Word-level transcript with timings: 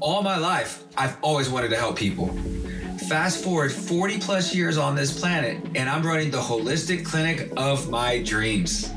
All 0.00 0.22
my 0.22 0.38
life, 0.38 0.84
I've 0.96 1.18
always 1.20 1.50
wanted 1.50 1.68
to 1.68 1.76
help 1.76 1.94
people. 1.94 2.28
Fast 3.06 3.44
forward 3.44 3.70
40 3.70 4.18
plus 4.18 4.54
years 4.54 4.78
on 4.78 4.94
this 4.94 5.20
planet, 5.20 5.62
and 5.74 5.90
I'm 5.90 6.02
running 6.02 6.30
the 6.30 6.38
holistic 6.38 7.04
clinic 7.04 7.52
of 7.58 7.90
my 7.90 8.22
dreams. 8.22 8.90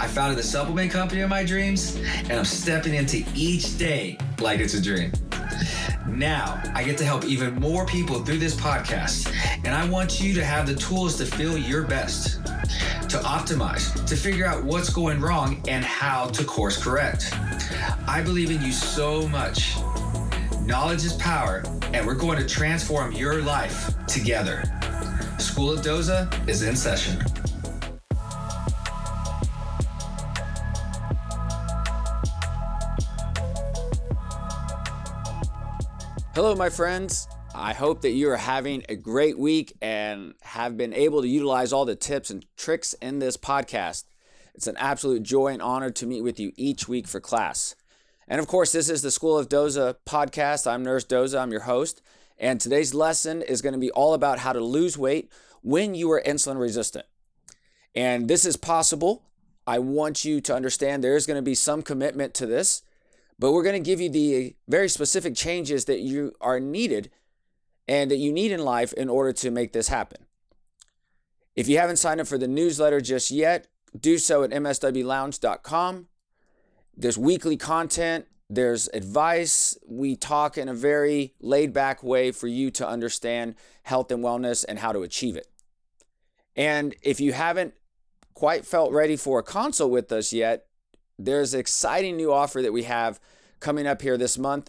I 0.00 0.08
founded 0.08 0.36
the 0.38 0.42
supplement 0.42 0.90
company 0.90 1.20
of 1.20 1.30
my 1.30 1.44
dreams, 1.44 1.94
and 2.24 2.32
I'm 2.32 2.44
stepping 2.44 2.94
into 2.94 3.24
each 3.32 3.78
day 3.78 4.18
like 4.40 4.58
it's 4.58 4.74
a 4.74 4.82
dream. 4.82 5.12
Now, 6.08 6.60
I 6.74 6.82
get 6.82 6.98
to 6.98 7.04
help 7.04 7.24
even 7.26 7.54
more 7.54 7.86
people 7.86 8.24
through 8.24 8.38
this 8.38 8.56
podcast, 8.56 9.32
and 9.64 9.72
I 9.72 9.88
want 9.88 10.20
you 10.20 10.34
to 10.34 10.44
have 10.44 10.66
the 10.66 10.74
tools 10.74 11.16
to 11.18 11.26
feel 11.26 11.56
your 11.56 11.84
best, 11.84 12.44
to 13.08 13.18
optimize, 13.18 14.04
to 14.04 14.16
figure 14.16 14.46
out 14.46 14.64
what's 14.64 14.90
going 14.90 15.20
wrong, 15.20 15.62
and 15.68 15.84
how 15.84 16.26
to 16.26 16.42
course 16.42 16.82
correct. 16.82 17.32
I 18.08 18.20
believe 18.24 18.50
in 18.50 18.60
you 18.62 18.72
so 18.72 19.28
much. 19.28 19.76
Knowledge 20.64 21.04
is 21.04 21.14
power, 21.14 21.62
and 21.92 22.06
we're 22.06 22.14
going 22.14 22.38
to 22.38 22.46
transform 22.46 23.12
your 23.12 23.42
life 23.42 23.90
together. 24.06 24.62
School 25.38 25.72
of 25.72 25.80
Doza 25.80 26.48
is 26.48 26.62
in 26.62 26.76
session. 26.76 27.20
Hello, 36.34 36.54
my 36.54 36.68
friends. 36.68 37.26
I 37.54 37.72
hope 37.72 38.02
that 38.02 38.12
you 38.12 38.30
are 38.30 38.36
having 38.36 38.84
a 38.88 38.94
great 38.94 39.38
week 39.38 39.76
and 39.82 40.34
have 40.42 40.76
been 40.76 40.94
able 40.94 41.22
to 41.22 41.28
utilize 41.28 41.72
all 41.72 41.84
the 41.84 41.96
tips 41.96 42.30
and 42.30 42.44
tricks 42.56 42.94
in 42.94 43.18
this 43.18 43.36
podcast. 43.36 44.04
It's 44.54 44.66
an 44.66 44.76
absolute 44.78 45.22
joy 45.22 45.48
and 45.48 45.62
honor 45.62 45.90
to 45.90 46.06
meet 46.06 46.22
with 46.22 46.38
you 46.38 46.52
each 46.56 46.86
week 46.86 47.08
for 47.08 47.18
class. 47.18 47.74
And 48.30 48.38
of 48.38 48.46
course, 48.46 48.70
this 48.70 48.88
is 48.88 49.02
the 49.02 49.10
School 49.10 49.36
of 49.36 49.48
Doza 49.48 49.96
podcast. 50.06 50.64
I'm 50.64 50.84
Nurse 50.84 51.04
Doza, 51.04 51.40
I'm 51.40 51.50
your 51.50 51.62
host. 51.62 52.00
And 52.38 52.60
today's 52.60 52.94
lesson 52.94 53.42
is 53.42 53.60
going 53.60 53.72
to 53.72 53.78
be 53.78 53.90
all 53.90 54.14
about 54.14 54.38
how 54.38 54.52
to 54.52 54.60
lose 54.60 54.96
weight 54.96 55.32
when 55.62 55.96
you 55.96 56.08
are 56.12 56.22
insulin 56.24 56.60
resistant. 56.60 57.06
And 57.92 58.28
this 58.28 58.44
is 58.44 58.56
possible. 58.56 59.24
I 59.66 59.80
want 59.80 60.24
you 60.24 60.40
to 60.42 60.54
understand 60.54 61.02
there 61.02 61.16
is 61.16 61.26
going 61.26 61.38
to 61.38 61.42
be 61.42 61.56
some 61.56 61.82
commitment 61.82 62.32
to 62.34 62.46
this, 62.46 62.82
but 63.36 63.50
we're 63.50 63.64
going 63.64 63.82
to 63.82 63.90
give 63.90 64.00
you 64.00 64.08
the 64.08 64.54
very 64.68 64.88
specific 64.88 65.34
changes 65.34 65.86
that 65.86 65.98
you 65.98 66.32
are 66.40 66.60
needed 66.60 67.10
and 67.88 68.12
that 68.12 68.18
you 68.18 68.32
need 68.32 68.52
in 68.52 68.60
life 68.60 68.92
in 68.92 69.08
order 69.08 69.32
to 69.32 69.50
make 69.50 69.72
this 69.72 69.88
happen. 69.88 70.24
If 71.56 71.66
you 71.66 71.78
haven't 71.78 71.96
signed 71.96 72.20
up 72.20 72.28
for 72.28 72.38
the 72.38 72.46
newsletter 72.46 73.00
just 73.00 73.32
yet, 73.32 73.66
do 73.98 74.18
so 74.18 74.44
at 74.44 74.50
mswlounge.com. 74.50 76.06
There's 77.00 77.16
weekly 77.16 77.56
content, 77.56 78.26
there's 78.50 78.88
advice. 78.92 79.78
We 79.86 80.16
talk 80.16 80.58
in 80.58 80.68
a 80.68 80.74
very 80.74 81.34
laid 81.40 81.72
back 81.72 82.02
way 82.02 82.30
for 82.30 82.46
you 82.46 82.70
to 82.72 82.86
understand 82.86 83.54
health 83.84 84.10
and 84.10 84.22
wellness 84.22 84.64
and 84.68 84.78
how 84.80 84.92
to 84.92 85.02
achieve 85.02 85.36
it. 85.36 85.46
And 86.56 86.94
if 87.02 87.20
you 87.20 87.32
haven't 87.32 87.74
quite 88.34 88.66
felt 88.66 88.92
ready 88.92 89.16
for 89.16 89.38
a 89.38 89.42
consult 89.42 89.90
with 89.90 90.12
us 90.12 90.32
yet, 90.32 90.66
there's 91.18 91.54
an 91.54 91.60
exciting 91.60 92.16
new 92.16 92.32
offer 92.32 92.60
that 92.60 92.72
we 92.72 92.82
have 92.82 93.18
coming 93.60 93.86
up 93.86 94.02
here 94.02 94.18
this 94.18 94.36
month. 94.36 94.68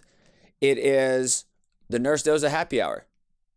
It 0.60 0.78
is 0.78 1.44
the 1.88 1.98
Nurse 1.98 2.22
Doza 2.22 2.48
Happy 2.48 2.80
Hour. 2.80 3.06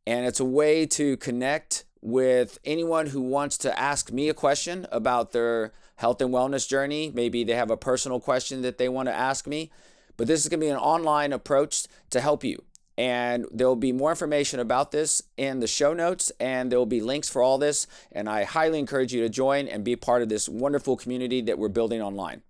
And 0.07 0.25
it's 0.25 0.39
a 0.39 0.45
way 0.45 0.85
to 0.87 1.17
connect 1.17 1.85
with 2.01 2.59
anyone 2.65 3.07
who 3.07 3.21
wants 3.21 3.57
to 3.59 3.79
ask 3.79 4.11
me 4.11 4.27
a 4.27 4.33
question 4.33 4.85
about 4.91 5.31
their 5.31 5.71
health 5.95 6.21
and 6.21 6.33
wellness 6.33 6.67
journey. 6.67 7.11
Maybe 7.13 7.43
they 7.43 7.53
have 7.53 7.71
a 7.71 7.77
personal 7.77 8.19
question 8.19 8.61
that 8.61 8.77
they 8.77 8.89
want 8.89 9.07
to 9.07 9.13
ask 9.13 9.47
me. 9.47 9.71
But 10.17 10.27
this 10.27 10.41
is 10.41 10.49
going 10.49 10.59
to 10.59 10.65
be 10.65 10.69
an 10.69 10.77
online 10.77 11.33
approach 11.33 11.87
to 12.11 12.21
help 12.21 12.43
you. 12.43 12.63
And 12.97 13.45
there 13.51 13.67
will 13.67 13.75
be 13.75 13.91
more 13.91 14.11
information 14.11 14.61
about 14.61 14.91
this 14.91 15.21
in 15.35 15.59
the 15.59 15.67
show 15.67 15.93
notes, 15.93 16.31
and 16.39 16.71
there 16.71 16.79
will 16.79 16.85
be 16.85 17.01
links 17.01 17.29
for 17.29 17.41
all 17.41 17.57
this. 17.57 17.87
And 18.11 18.29
I 18.29 18.45
highly 18.45 18.79
encourage 18.79 19.13
you 19.13 19.21
to 19.21 19.29
join 19.29 19.67
and 19.67 19.83
be 19.83 19.97
part 19.97 20.21
of 20.21 20.29
this 20.29 20.47
wonderful 20.47 20.95
community 20.95 21.41
that 21.41 21.59
we're 21.59 21.67
building 21.67 22.01
online. 22.01 22.41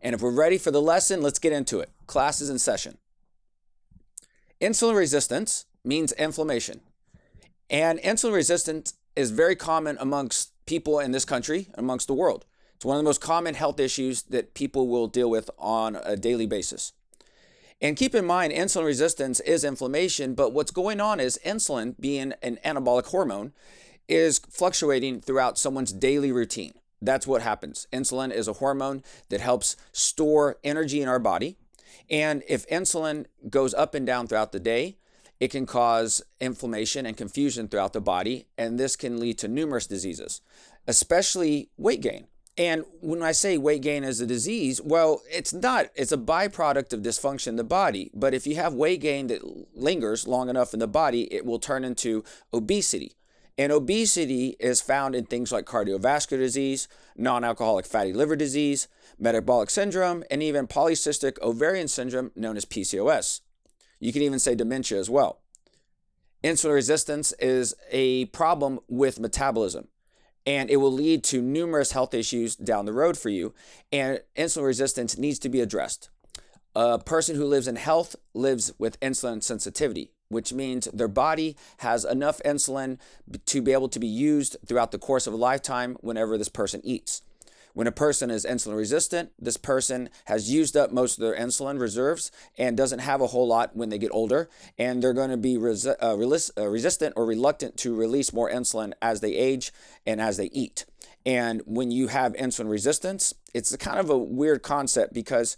And 0.00 0.14
if 0.14 0.22
we're 0.22 0.30
ready 0.30 0.56
for 0.56 0.70
the 0.70 0.80
lesson, 0.80 1.20
let's 1.20 1.38
get 1.38 1.52
into 1.52 1.80
it. 1.80 1.90
Class 2.06 2.40
is 2.40 2.48
in 2.48 2.58
session. 2.58 2.96
Insulin 4.60 4.96
resistance 4.96 5.66
means 5.84 6.12
inflammation. 6.12 6.80
And 7.68 7.98
insulin 7.98 8.32
resistance 8.32 8.94
is 9.14 9.30
very 9.30 9.56
common 9.56 9.98
amongst 10.00 10.52
people 10.68 11.00
in 11.00 11.10
this 11.10 11.24
country, 11.24 11.68
amongst 11.74 12.06
the 12.06 12.14
world. 12.14 12.44
It's 12.76 12.84
one 12.84 12.96
of 12.96 13.00
the 13.00 13.08
most 13.08 13.20
common 13.20 13.54
health 13.54 13.80
issues 13.80 14.22
that 14.24 14.54
people 14.54 14.86
will 14.86 15.08
deal 15.08 15.28
with 15.28 15.50
on 15.58 15.96
a 15.96 16.16
daily 16.16 16.46
basis. 16.46 16.92
And 17.80 17.96
keep 17.96 18.14
in 18.14 18.24
mind, 18.24 18.52
insulin 18.52 18.84
resistance 18.84 19.40
is 19.40 19.64
inflammation, 19.64 20.34
but 20.34 20.52
what's 20.52 20.70
going 20.70 21.00
on 21.00 21.18
is 21.18 21.40
insulin, 21.44 21.94
being 21.98 22.34
an 22.42 22.58
anabolic 22.64 23.06
hormone, 23.06 23.52
is 24.08 24.38
fluctuating 24.38 25.20
throughout 25.20 25.58
someone's 25.58 25.92
daily 25.92 26.30
routine. 26.30 26.74
That's 27.00 27.26
what 27.26 27.42
happens. 27.42 27.86
Insulin 27.92 28.32
is 28.32 28.48
a 28.48 28.54
hormone 28.54 29.02
that 29.28 29.40
helps 29.40 29.76
store 29.92 30.58
energy 30.62 31.00
in 31.00 31.08
our 31.08 31.18
body. 31.18 31.56
And 32.10 32.42
if 32.48 32.68
insulin 32.68 33.26
goes 33.48 33.74
up 33.74 33.94
and 33.94 34.06
down 34.06 34.26
throughout 34.26 34.52
the 34.52 34.60
day, 34.60 34.98
it 35.40 35.50
can 35.50 35.66
cause 35.66 36.22
inflammation 36.40 37.06
and 37.06 37.16
confusion 37.16 37.68
throughout 37.68 37.92
the 37.92 38.00
body. 38.00 38.46
And 38.56 38.78
this 38.78 38.96
can 38.96 39.20
lead 39.20 39.38
to 39.38 39.48
numerous 39.48 39.86
diseases, 39.86 40.40
especially 40.86 41.70
weight 41.76 42.00
gain. 42.00 42.26
And 42.56 42.84
when 43.00 43.22
I 43.22 43.30
say 43.30 43.56
weight 43.56 43.82
gain 43.82 44.02
is 44.02 44.20
a 44.20 44.26
disease, 44.26 44.80
well, 44.82 45.22
it's 45.30 45.52
not. 45.52 45.86
It's 45.94 46.10
a 46.10 46.18
byproduct 46.18 46.92
of 46.92 47.02
dysfunction 47.02 47.48
in 47.48 47.56
the 47.56 47.62
body. 47.62 48.10
But 48.12 48.34
if 48.34 48.48
you 48.48 48.56
have 48.56 48.74
weight 48.74 49.00
gain 49.00 49.28
that 49.28 49.42
lingers 49.76 50.26
long 50.26 50.48
enough 50.48 50.74
in 50.74 50.80
the 50.80 50.88
body, 50.88 51.32
it 51.32 51.46
will 51.46 51.60
turn 51.60 51.84
into 51.84 52.24
obesity. 52.52 53.12
And 53.56 53.70
obesity 53.70 54.56
is 54.58 54.80
found 54.80 55.14
in 55.14 55.26
things 55.26 55.52
like 55.52 55.66
cardiovascular 55.66 56.38
disease, 56.38 56.88
non 57.16 57.44
alcoholic 57.44 57.86
fatty 57.86 58.12
liver 58.12 58.36
disease, 58.36 58.88
metabolic 59.20 59.70
syndrome, 59.70 60.24
and 60.28 60.42
even 60.42 60.66
polycystic 60.66 61.40
ovarian 61.40 61.88
syndrome, 61.88 62.32
known 62.34 62.56
as 62.56 62.64
PCOS. 62.64 63.40
You 64.00 64.12
can 64.12 64.22
even 64.22 64.38
say 64.38 64.54
dementia 64.54 64.98
as 64.98 65.10
well. 65.10 65.40
Insulin 66.44 66.74
resistance 66.74 67.32
is 67.40 67.74
a 67.90 68.26
problem 68.26 68.78
with 68.88 69.18
metabolism, 69.18 69.88
and 70.46 70.70
it 70.70 70.76
will 70.76 70.92
lead 70.92 71.24
to 71.24 71.42
numerous 71.42 71.92
health 71.92 72.14
issues 72.14 72.54
down 72.54 72.86
the 72.86 72.92
road 72.92 73.18
for 73.18 73.28
you. 73.28 73.54
And 73.90 74.20
insulin 74.36 74.66
resistance 74.66 75.18
needs 75.18 75.38
to 75.40 75.48
be 75.48 75.60
addressed. 75.60 76.10
A 76.76 76.98
person 76.98 77.34
who 77.34 77.44
lives 77.44 77.66
in 77.66 77.76
health 77.76 78.14
lives 78.34 78.72
with 78.78 79.00
insulin 79.00 79.42
sensitivity 79.42 80.12
which 80.28 80.52
means 80.52 80.86
their 80.92 81.08
body 81.08 81.56
has 81.78 82.04
enough 82.04 82.40
insulin 82.44 82.98
to 83.46 83.62
be 83.62 83.72
able 83.72 83.88
to 83.88 83.98
be 83.98 84.06
used 84.06 84.56
throughout 84.66 84.92
the 84.92 84.98
course 84.98 85.26
of 85.26 85.32
a 85.32 85.36
lifetime 85.36 85.96
whenever 86.00 86.36
this 86.36 86.48
person 86.48 86.80
eats. 86.84 87.22
When 87.78 87.86
a 87.86 87.92
person 87.92 88.28
is 88.28 88.44
insulin 88.44 88.76
resistant, 88.76 89.30
this 89.38 89.56
person 89.56 90.08
has 90.24 90.50
used 90.50 90.76
up 90.76 90.90
most 90.90 91.16
of 91.16 91.22
their 91.22 91.36
insulin 91.36 91.80
reserves 91.80 92.32
and 92.58 92.76
doesn't 92.76 92.98
have 92.98 93.20
a 93.20 93.28
whole 93.28 93.46
lot 93.46 93.76
when 93.76 93.88
they 93.88 93.98
get 93.98 94.10
older, 94.10 94.50
and 94.76 95.00
they're 95.00 95.12
going 95.12 95.30
to 95.30 95.36
be 95.36 95.54
resi- 95.54 95.94
uh, 96.00 96.16
relis- 96.16 96.50
uh, 96.58 96.66
resistant 96.66 97.14
or 97.16 97.24
reluctant 97.24 97.76
to 97.76 97.94
release 97.94 98.32
more 98.32 98.50
insulin 98.50 98.94
as 99.00 99.20
they 99.20 99.32
age 99.32 99.72
and 100.04 100.20
as 100.20 100.38
they 100.38 100.46
eat. 100.46 100.86
And 101.24 101.62
when 101.66 101.92
you 101.92 102.08
have 102.08 102.32
insulin 102.32 102.68
resistance, 102.68 103.32
it's 103.54 103.72
a 103.72 103.78
kind 103.78 104.00
of 104.00 104.10
a 104.10 104.18
weird 104.18 104.64
concept 104.64 105.14
because 105.14 105.56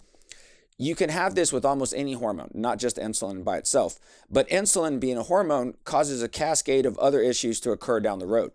you 0.76 0.94
can 0.94 1.09
have 1.09 1.34
this 1.34 1.54
with 1.54 1.64
almost 1.64 1.94
any 1.97 2.12
hormone, 2.12 2.50
not 2.53 2.78
just 2.78 2.98
insulin 2.98 3.42
by 3.42 3.56
itself. 3.56 3.98
But 4.30 4.47
insulin, 4.50 5.00
being 5.00 5.16
a 5.16 5.22
hormone, 5.22 5.72
causes 5.86 6.22
a 6.22 6.28
cascade 6.28 6.84
of 6.84 6.98
other 6.98 7.22
issues 7.22 7.60
to 7.60 7.70
occur 7.70 7.98
down 7.98 8.19
the 8.19 8.26
road. 8.26 8.53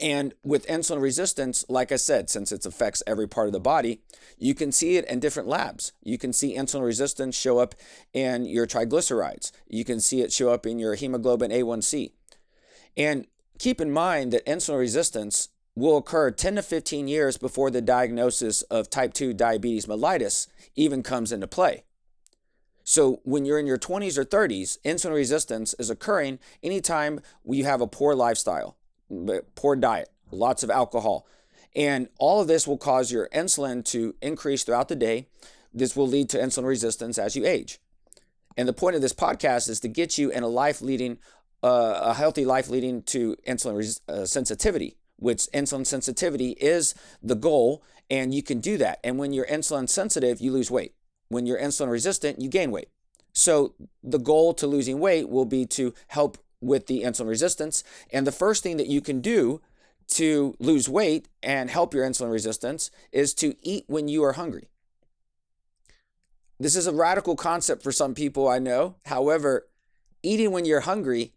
And 0.00 0.34
with 0.44 0.66
insulin 0.66 1.00
resistance, 1.00 1.64
like 1.68 1.90
I 1.92 1.96
said, 1.96 2.30
since 2.30 2.52
it 2.52 2.66
affects 2.66 3.02
every 3.06 3.26
part 3.26 3.46
of 3.46 3.52
the 3.52 3.60
body, 3.60 4.00
you 4.38 4.54
can 4.54 4.72
see 4.72 4.96
it 4.96 5.04
in 5.06 5.20
different 5.20 5.48
labs. 5.48 5.92
You 6.02 6.18
can 6.18 6.32
see 6.32 6.56
insulin 6.56 6.84
resistance 6.84 7.36
show 7.36 7.58
up 7.58 7.74
in 8.12 8.44
your 8.44 8.66
triglycerides. 8.66 9.50
You 9.68 9.84
can 9.84 10.00
see 10.00 10.20
it 10.20 10.32
show 10.32 10.50
up 10.50 10.66
in 10.66 10.78
your 10.78 10.94
hemoglobin 10.94 11.50
A1C. 11.50 12.12
And 12.96 13.26
keep 13.58 13.80
in 13.80 13.90
mind 13.90 14.32
that 14.32 14.46
insulin 14.46 14.78
resistance 14.78 15.48
will 15.74 15.96
occur 15.96 16.30
10 16.30 16.56
to 16.56 16.62
15 16.62 17.06
years 17.06 17.36
before 17.36 17.70
the 17.70 17.80
diagnosis 17.80 18.62
of 18.62 18.90
type 18.90 19.14
2 19.14 19.32
diabetes 19.32 19.86
mellitus 19.86 20.48
even 20.74 21.02
comes 21.02 21.30
into 21.30 21.46
play. 21.46 21.84
So 22.82 23.20
when 23.22 23.44
you're 23.44 23.58
in 23.58 23.66
your 23.66 23.76
20s 23.76 24.16
or 24.16 24.24
30s, 24.24 24.78
insulin 24.80 25.12
resistance 25.12 25.74
is 25.78 25.90
occurring 25.90 26.38
anytime 26.62 27.20
you 27.44 27.64
have 27.64 27.82
a 27.82 27.86
poor 27.86 28.14
lifestyle, 28.14 28.77
poor 29.54 29.76
diet, 29.76 30.10
lots 30.30 30.62
of 30.62 30.70
alcohol. 30.70 31.26
And 31.76 32.08
all 32.18 32.40
of 32.40 32.48
this 32.48 32.66
will 32.66 32.78
cause 32.78 33.12
your 33.12 33.28
insulin 33.28 33.84
to 33.86 34.14
increase 34.20 34.64
throughout 34.64 34.88
the 34.88 34.96
day. 34.96 35.28
This 35.72 35.94
will 35.94 36.08
lead 36.08 36.28
to 36.30 36.38
insulin 36.38 36.66
resistance 36.66 37.18
as 37.18 37.36
you 37.36 37.46
age. 37.46 37.78
And 38.56 38.66
the 38.66 38.72
point 38.72 38.96
of 38.96 39.02
this 39.02 39.12
podcast 39.12 39.68
is 39.68 39.80
to 39.80 39.88
get 39.88 40.18
you 40.18 40.30
in 40.30 40.42
a 40.42 40.48
life 40.48 40.80
leading, 40.80 41.18
uh, 41.62 42.00
a 42.02 42.14
healthy 42.14 42.44
life 42.44 42.68
leading 42.68 43.02
to 43.02 43.36
insulin 43.46 43.76
res- 43.76 44.00
uh, 44.08 44.24
sensitivity 44.24 44.96
which 45.18 45.48
insulin 45.52 45.86
sensitivity 45.86 46.50
is 46.52 46.94
the 47.22 47.34
goal, 47.34 47.82
and 48.08 48.32
you 48.32 48.42
can 48.42 48.60
do 48.60 48.78
that. 48.78 49.00
And 49.04 49.18
when 49.18 49.32
you're 49.32 49.46
insulin 49.46 49.88
sensitive, 49.88 50.40
you 50.40 50.52
lose 50.52 50.70
weight. 50.70 50.94
When 51.28 51.44
you're 51.44 51.58
insulin 51.58 51.90
resistant, 51.90 52.40
you 52.40 52.48
gain 52.48 52.70
weight. 52.70 52.88
So 53.32 53.74
the 54.02 54.18
goal 54.18 54.54
to 54.54 54.66
losing 54.66 54.98
weight 54.98 55.28
will 55.28 55.44
be 55.44 55.66
to 55.66 55.92
help 56.08 56.38
with 56.60 56.86
the 56.86 57.02
insulin 57.02 57.28
resistance. 57.28 57.84
And 58.12 58.26
the 58.26 58.32
first 58.32 58.62
thing 58.62 58.76
that 58.76 58.88
you 58.88 59.00
can 59.00 59.20
do 59.20 59.60
to 60.08 60.56
lose 60.58 60.88
weight 60.88 61.28
and 61.42 61.70
help 61.70 61.92
your 61.94 62.04
insulin 62.04 62.32
resistance 62.32 62.90
is 63.12 63.34
to 63.34 63.54
eat 63.62 63.84
when 63.88 64.08
you 64.08 64.24
are 64.24 64.32
hungry. 64.32 64.68
This 66.58 66.74
is 66.74 66.86
a 66.86 66.92
radical 66.92 67.36
concept 67.36 67.82
for 67.82 67.92
some 67.92 68.14
people, 68.14 68.48
I 68.48 68.58
know. 68.58 68.96
However, 69.06 69.68
eating 70.22 70.50
when 70.50 70.64
you're 70.64 70.80
hungry 70.80 71.32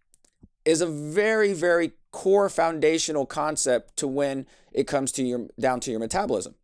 is 0.65 0.81
a 0.81 0.87
very, 0.87 1.53
very 1.53 1.91
core 2.11 2.49
foundational 2.49 3.25
concept 3.25 3.97
to 3.97 4.07
when 4.07 4.45
it 4.71 4.87
comes 4.87 5.11
to 5.13 5.23
your 5.23 5.47
down 5.59 5.79
to 5.81 5.91
your 5.91 5.99
metabolism. 5.99 6.55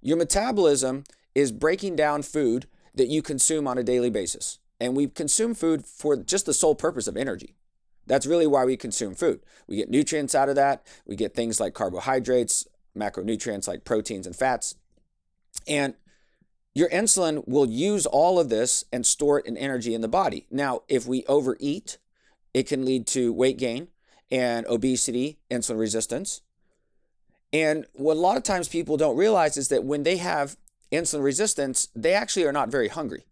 Your 0.00 0.16
metabolism 0.16 1.04
is 1.34 1.52
breaking 1.52 1.96
down 1.96 2.22
food 2.22 2.66
that 2.94 3.08
you 3.08 3.22
consume 3.22 3.68
on 3.68 3.78
a 3.78 3.84
daily 3.84 4.10
basis. 4.10 4.58
And 4.80 4.96
we 4.96 5.06
consume 5.06 5.54
food 5.54 5.84
for 5.86 6.16
just 6.16 6.46
the 6.46 6.52
sole 6.52 6.74
purpose 6.74 7.06
of 7.06 7.16
energy. 7.16 7.54
That's 8.06 8.26
really 8.26 8.46
why 8.46 8.64
we 8.64 8.76
consume 8.76 9.14
food. 9.14 9.40
We 9.66 9.76
get 9.76 9.90
nutrients 9.90 10.34
out 10.34 10.48
of 10.48 10.56
that. 10.56 10.86
We 11.06 11.16
get 11.16 11.34
things 11.34 11.60
like 11.60 11.74
carbohydrates, 11.74 12.66
macronutrients 12.96 13.68
like 13.68 13.84
proteins 13.84 14.26
and 14.26 14.36
fats. 14.36 14.74
And 15.68 15.94
your 16.74 16.88
insulin 16.88 17.46
will 17.46 17.68
use 17.68 18.06
all 18.06 18.38
of 18.38 18.48
this 18.48 18.84
and 18.92 19.06
store 19.06 19.38
it 19.38 19.46
in 19.46 19.56
energy 19.56 19.94
in 19.94 20.00
the 20.00 20.08
body. 20.08 20.46
Now, 20.50 20.82
if 20.88 21.06
we 21.06 21.24
overeat, 21.26 21.98
it 22.54 22.66
can 22.66 22.84
lead 22.84 23.06
to 23.08 23.32
weight 23.32 23.58
gain 23.58 23.88
and 24.30 24.66
obesity, 24.66 25.38
insulin 25.50 25.78
resistance. 25.78 26.40
And 27.52 27.86
what 27.92 28.16
a 28.16 28.20
lot 28.20 28.38
of 28.38 28.42
times 28.42 28.68
people 28.68 28.96
don't 28.96 29.16
realize 29.16 29.56
is 29.58 29.68
that 29.68 29.84
when 29.84 30.04
they 30.04 30.16
have 30.16 30.56
insulin 30.90 31.22
resistance, 31.22 31.88
they 31.94 32.14
actually 32.14 32.44
are 32.44 32.52
not 32.52 32.70
very 32.70 32.88
hungry. 32.88 33.26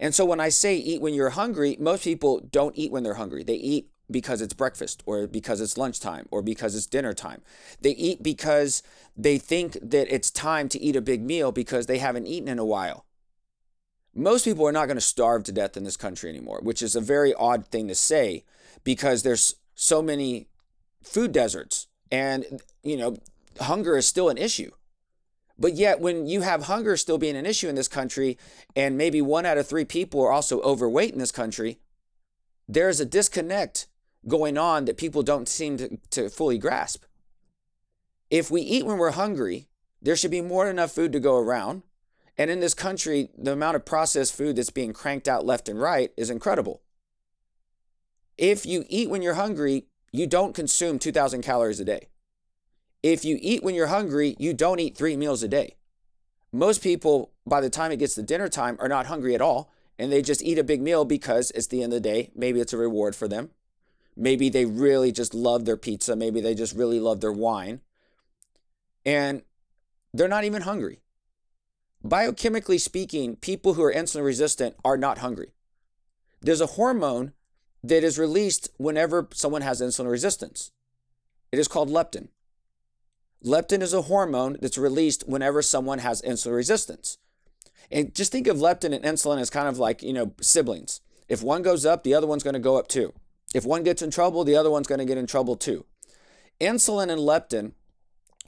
And 0.00 0.14
so 0.14 0.24
when 0.24 0.40
I 0.40 0.48
say 0.48 0.76
eat 0.76 1.02
when 1.02 1.14
you're 1.14 1.30
hungry, 1.30 1.76
most 1.78 2.02
people 2.04 2.40
don't 2.50 2.76
eat 2.76 2.90
when 2.90 3.02
they're 3.02 3.14
hungry. 3.14 3.44
They 3.44 3.54
eat 3.54 3.90
because 4.10 4.40
it's 4.40 4.54
breakfast 4.54 5.02
or 5.06 5.26
because 5.26 5.60
it's 5.60 5.78
lunchtime 5.78 6.26
or 6.30 6.42
because 6.42 6.74
it's 6.74 6.86
dinner 6.86 7.12
time. 7.12 7.42
They 7.82 7.90
eat 7.90 8.22
because 8.22 8.82
they 9.16 9.38
think 9.38 9.78
that 9.82 10.12
it's 10.12 10.30
time 10.30 10.68
to 10.70 10.80
eat 10.80 10.96
a 10.96 11.02
big 11.02 11.22
meal 11.22 11.52
because 11.52 11.86
they 11.86 11.98
haven't 11.98 12.26
eaten 12.26 12.48
in 12.48 12.58
a 12.58 12.64
while. 12.64 13.04
Most 14.14 14.44
people 14.44 14.66
are 14.66 14.72
not 14.72 14.86
going 14.86 14.96
to 14.96 15.02
starve 15.02 15.44
to 15.44 15.52
death 15.52 15.76
in 15.76 15.84
this 15.84 15.98
country 15.98 16.30
anymore, 16.30 16.60
which 16.62 16.82
is 16.82 16.96
a 16.96 17.00
very 17.00 17.32
odd 17.34 17.68
thing 17.68 17.86
to 17.88 17.94
say 17.94 18.44
because 18.82 19.22
there's 19.22 19.56
so 19.74 20.02
many 20.02 20.48
food 21.02 21.30
deserts 21.30 21.86
and 22.10 22.60
you 22.82 22.96
know 22.96 23.16
hunger 23.60 23.96
is 23.96 24.06
still 24.06 24.28
an 24.28 24.38
issue. 24.38 24.70
But 25.60 25.74
yet, 25.74 26.00
when 26.00 26.26
you 26.26 26.40
have 26.40 26.64
hunger 26.64 26.96
still 26.96 27.18
being 27.18 27.36
an 27.36 27.44
issue 27.44 27.68
in 27.68 27.74
this 27.74 27.86
country, 27.86 28.38
and 28.74 28.96
maybe 28.96 29.20
one 29.20 29.44
out 29.44 29.58
of 29.58 29.68
three 29.68 29.84
people 29.84 30.22
are 30.22 30.32
also 30.32 30.62
overweight 30.62 31.12
in 31.12 31.18
this 31.18 31.30
country, 31.30 31.78
there's 32.66 32.98
a 32.98 33.04
disconnect 33.04 33.86
going 34.26 34.56
on 34.56 34.86
that 34.86 34.96
people 34.96 35.22
don't 35.22 35.48
seem 35.48 35.76
to, 35.76 35.98
to 36.10 36.30
fully 36.30 36.56
grasp. 36.56 37.04
If 38.30 38.50
we 38.50 38.62
eat 38.62 38.86
when 38.86 38.96
we're 38.96 39.10
hungry, 39.10 39.68
there 40.00 40.16
should 40.16 40.30
be 40.30 40.40
more 40.40 40.64
than 40.64 40.76
enough 40.76 40.92
food 40.92 41.12
to 41.12 41.20
go 41.20 41.36
around. 41.36 41.82
And 42.38 42.50
in 42.50 42.60
this 42.60 42.74
country, 42.74 43.28
the 43.36 43.52
amount 43.52 43.76
of 43.76 43.84
processed 43.84 44.34
food 44.34 44.56
that's 44.56 44.70
being 44.70 44.94
cranked 44.94 45.28
out 45.28 45.44
left 45.44 45.68
and 45.68 45.78
right 45.78 46.10
is 46.16 46.30
incredible. 46.30 46.80
If 48.38 48.64
you 48.64 48.84
eat 48.88 49.10
when 49.10 49.20
you're 49.20 49.34
hungry, 49.34 49.84
you 50.10 50.26
don't 50.26 50.54
consume 50.54 50.98
2,000 50.98 51.42
calories 51.42 51.80
a 51.80 51.84
day. 51.84 52.08
If 53.02 53.24
you 53.24 53.38
eat 53.40 53.62
when 53.62 53.74
you're 53.74 53.86
hungry, 53.86 54.36
you 54.38 54.52
don't 54.52 54.80
eat 54.80 54.96
three 54.96 55.16
meals 55.16 55.42
a 55.42 55.48
day. 55.48 55.76
Most 56.52 56.82
people, 56.82 57.30
by 57.46 57.60
the 57.60 57.70
time 57.70 57.92
it 57.92 57.98
gets 57.98 58.14
to 58.16 58.22
dinner 58.22 58.48
time, 58.48 58.76
are 58.80 58.88
not 58.88 59.06
hungry 59.06 59.34
at 59.34 59.40
all, 59.40 59.72
and 59.98 60.10
they 60.10 60.22
just 60.22 60.42
eat 60.42 60.58
a 60.58 60.64
big 60.64 60.82
meal 60.82 61.04
because 61.04 61.50
it's 61.52 61.68
the 61.68 61.82
end 61.82 61.92
of 61.92 62.02
the 62.02 62.08
day. 62.08 62.30
Maybe 62.34 62.60
it's 62.60 62.72
a 62.72 62.78
reward 62.78 63.14
for 63.14 63.28
them. 63.28 63.50
Maybe 64.16 64.48
they 64.50 64.64
really 64.64 65.12
just 65.12 65.32
love 65.32 65.64
their 65.64 65.76
pizza. 65.76 66.16
Maybe 66.16 66.40
they 66.40 66.54
just 66.54 66.74
really 66.74 67.00
love 67.00 67.20
their 67.20 67.32
wine. 67.32 67.80
And 69.06 69.42
they're 70.12 70.28
not 70.28 70.44
even 70.44 70.62
hungry. 70.62 71.00
Biochemically 72.04 72.80
speaking, 72.80 73.36
people 73.36 73.74
who 73.74 73.82
are 73.82 73.92
insulin 73.92 74.24
resistant 74.24 74.74
are 74.84 74.96
not 74.96 75.18
hungry. 75.18 75.52
There's 76.40 76.60
a 76.60 76.66
hormone 76.66 77.32
that 77.84 78.04
is 78.04 78.18
released 78.18 78.68
whenever 78.78 79.28
someone 79.32 79.62
has 79.62 79.80
insulin 79.80 80.10
resistance. 80.10 80.70
It 81.52 81.58
is 81.58 81.68
called 81.68 81.90
leptin. 81.90 82.28
Leptin 83.44 83.82
is 83.82 83.94
a 83.94 84.02
hormone 84.02 84.56
that's 84.60 84.78
released 84.78 85.26
whenever 85.26 85.62
someone 85.62 86.00
has 86.00 86.22
insulin 86.22 86.54
resistance. 86.54 87.18
And 87.90 88.14
just 88.14 88.32
think 88.32 88.46
of 88.46 88.58
leptin 88.58 88.94
and 88.94 89.04
insulin 89.04 89.40
as 89.40 89.50
kind 89.50 89.66
of 89.66 89.78
like, 89.78 90.02
you 90.02 90.12
know, 90.12 90.32
siblings. 90.40 91.00
If 91.28 91.42
one 91.42 91.62
goes 91.62 91.86
up, 91.86 92.04
the 92.04 92.14
other 92.14 92.26
one's 92.26 92.42
going 92.42 92.54
to 92.54 92.60
go 92.60 92.76
up 92.76 92.88
too. 92.88 93.14
If 93.54 93.64
one 93.64 93.82
gets 93.82 94.02
in 94.02 94.10
trouble, 94.10 94.44
the 94.44 94.56
other 94.56 94.70
one's 94.70 94.86
going 94.86 94.98
to 94.98 95.04
get 95.04 95.18
in 95.18 95.26
trouble 95.26 95.56
too. 95.56 95.86
Insulin 96.60 97.10
and 97.10 97.20
leptin 97.20 97.72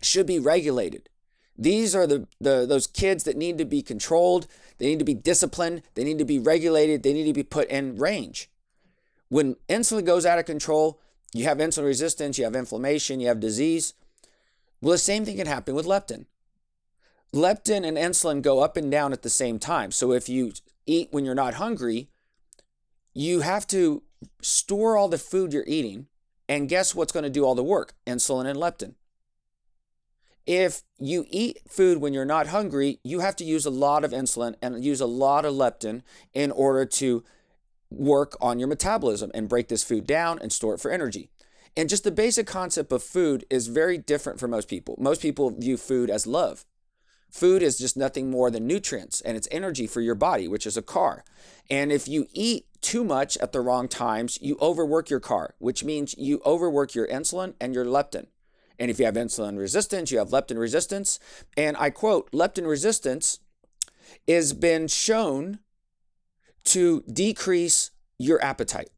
should 0.00 0.26
be 0.26 0.38
regulated. 0.38 1.08
These 1.56 1.94
are 1.94 2.06
the, 2.06 2.26
the 2.40 2.66
those 2.66 2.86
kids 2.86 3.24
that 3.24 3.36
need 3.36 3.58
to 3.58 3.64
be 3.64 3.82
controlled, 3.82 4.46
they 4.78 4.86
need 4.86 4.98
to 4.98 5.04
be 5.04 5.14
disciplined, 5.14 5.82
they 5.94 6.04
need 6.04 6.18
to 6.18 6.24
be 6.24 6.38
regulated, 6.38 7.02
they 7.02 7.12
need 7.12 7.26
to 7.26 7.32
be 7.32 7.42
put 7.42 7.68
in 7.68 7.96
range. 7.96 8.50
When 9.28 9.56
insulin 9.68 10.04
goes 10.04 10.26
out 10.26 10.38
of 10.38 10.44
control, 10.44 11.00
you 11.32 11.44
have 11.44 11.58
insulin 11.58 11.84
resistance, 11.84 12.38
you 12.38 12.44
have 12.44 12.56
inflammation, 12.56 13.20
you 13.20 13.28
have 13.28 13.40
disease. 13.40 13.94
Well, 14.82 14.92
the 14.92 14.98
same 14.98 15.24
thing 15.24 15.36
can 15.36 15.46
happen 15.46 15.74
with 15.74 15.86
leptin. 15.86 16.26
Leptin 17.32 17.86
and 17.86 17.96
insulin 17.96 18.42
go 18.42 18.60
up 18.60 18.76
and 18.76 18.90
down 18.90 19.12
at 19.12 19.22
the 19.22 19.30
same 19.30 19.58
time. 19.58 19.92
So 19.92 20.12
if 20.12 20.28
you 20.28 20.52
eat 20.86 21.08
when 21.12 21.24
you're 21.24 21.34
not 21.34 21.54
hungry, 21.54 22.08
you 23.14 23.40
have 23.40 23.66
to 23.68 24.02
store 24.42 24.96
all 24.96 25.08
the 25.08 25.18
food 25.18 25.52
you're 25.52 25.64
eating. 25.66 26.08
And 26.48 26.68
guess 26.68 26.94
what's 26.94 27.12
going 27.12 27.22
to 27.22 27.30
do 27.30 27.44
all 27.44 27.54
the 27.54 27.62
work? 27.62 27.94
Insulin 28.06 28.46
and 28.46 28.58
leptin. 28.58 28.96
If 30.44 30.82
you 30.98 31.24
eat 31.30 31.60
food 31.68 31.98
when 31.98 32.12
you're 32.12 32.24
not 32.24 32.48
hungry, 32.48 32.98
you 33.04 33.20
have 33.20 33.36
to 33.36 33.44
use 33.44 33.64
a 33.64 33.70
lot 33.70 34.04
of 34.04 34.10
insulin 34.10 34.56
and 34.60 34.84
use 34.84 35.00
a 35.00 35.06
lot 35.06 35.44
of 35.44 35.54
leptin 35.54 36.02
in 36.34 36.50
order 36.50 36.84
to 36.84 37.22
work 37.88 38.36
on 38.40 38.58
your 38.58 38.68
metabolism 38.68 39.30
and 39.34 39.48
break 39.48 39.68
this 39.68 39.84
food 39.84 40.06
down 40.06 40.40
and 40.40 40.52
store 40.52 40.74
it 40.74 40.80
for 40.80 40.90
energy. 40.90 41.30
And 41.76 41.88
just 41.88 42.04
the 42.04 42.10
basic 42.10 42.46
concept 42.46 42.92
of 42.92 43.02
food 43.02 43.44
is 43.48 43.66
very 43.68 43.96
different 43.96 44.38
for 44.38 44.48
most 44.48 44.68
people. 44.68 44.94
Most 44.98 45.22
people 45.22 45.50
view 45.50 45.76
food 45.76 46.10
as 46.10 46.26
love. 46.26 46.64
Food 47.30 47.62
is 47.62 47.78
just 47.78 47.96
nothing 47.96 48.30
more 48.30 48.50
than 48.50 48.66
nutrients 48.66 49.22
and 49.22 49.38
it's 49.38 49.48
energy 49.50 49.86
for 49.86 50.02
your 50.02 50.14
body, 50.14 50.46
which 50.46 50.66
is 50.66 50.76
a 50.76 50.82
car. 50.82 51.24
And 51.70 51.90
if 51.90 52.06
you 52.06 52.26
eat 52.34 52.66
too 52.82 53.04
much 53.04 53.38
at 53.38 53.52
the 53.52 53.62
wrong 53.62 53.88
times, 53.88 54.38
you 54.42 54.58
overwork 54.60 55.08
your 55.08 55.20
car, 55.20 55.54
which 55.58 55.82
means 55.82 56.14
you 56.18 56.42
overwork 56.44 56.94
your 56.94 57.08
insulin 57.08 57.54
and 57.58 57.74
your 57.74 57.86
leptin. 57.86 58.26
And 58.78 58.90
if 58.90 58.98
you 58.98 59.06
have 59.06 59.14
insulin 59.14 59.58
resistance, 59.58 60.10
you 60.10 60.18
have 60.18 60.28
leptin 60.28 60.58
resistance. 60.58 61.18
And 61.56 61.74
I 61.78 61.88
quote, 61.88 62.30
leptin 62.32 62.68
resistance 62.68 63.38
has 64.28 64.52
been 64.52 64.88
shown 64.88 65.60
to 66.64 67.02
decrease 67.10 67.92
your 68.18 68.44
appetite. 68.44 68.90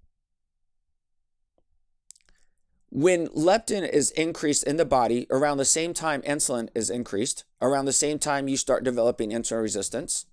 When 2.94 3.26
leptin 3.30 3.88
is 3.88 4.12
increased 4.12 4.62
in 4.62 4.76
the 4.76 4.84
body 4.84 5.26
around 5.28 5.56
the 5.56 5.64
same 5.64 5.94
time 5.94 6.22
insulin 6.22 6.68
is 6.76 6.90
increased, 6.90 7.42
around 7.60 7.86
the 7.86 7.92
same 7.92 8.20
time 8.20 8.46
you 8.46 8.56
start 8.56 8.84
developing 8.84 9.30
insulin 9.30 9.62
resistance, 9.62 10.26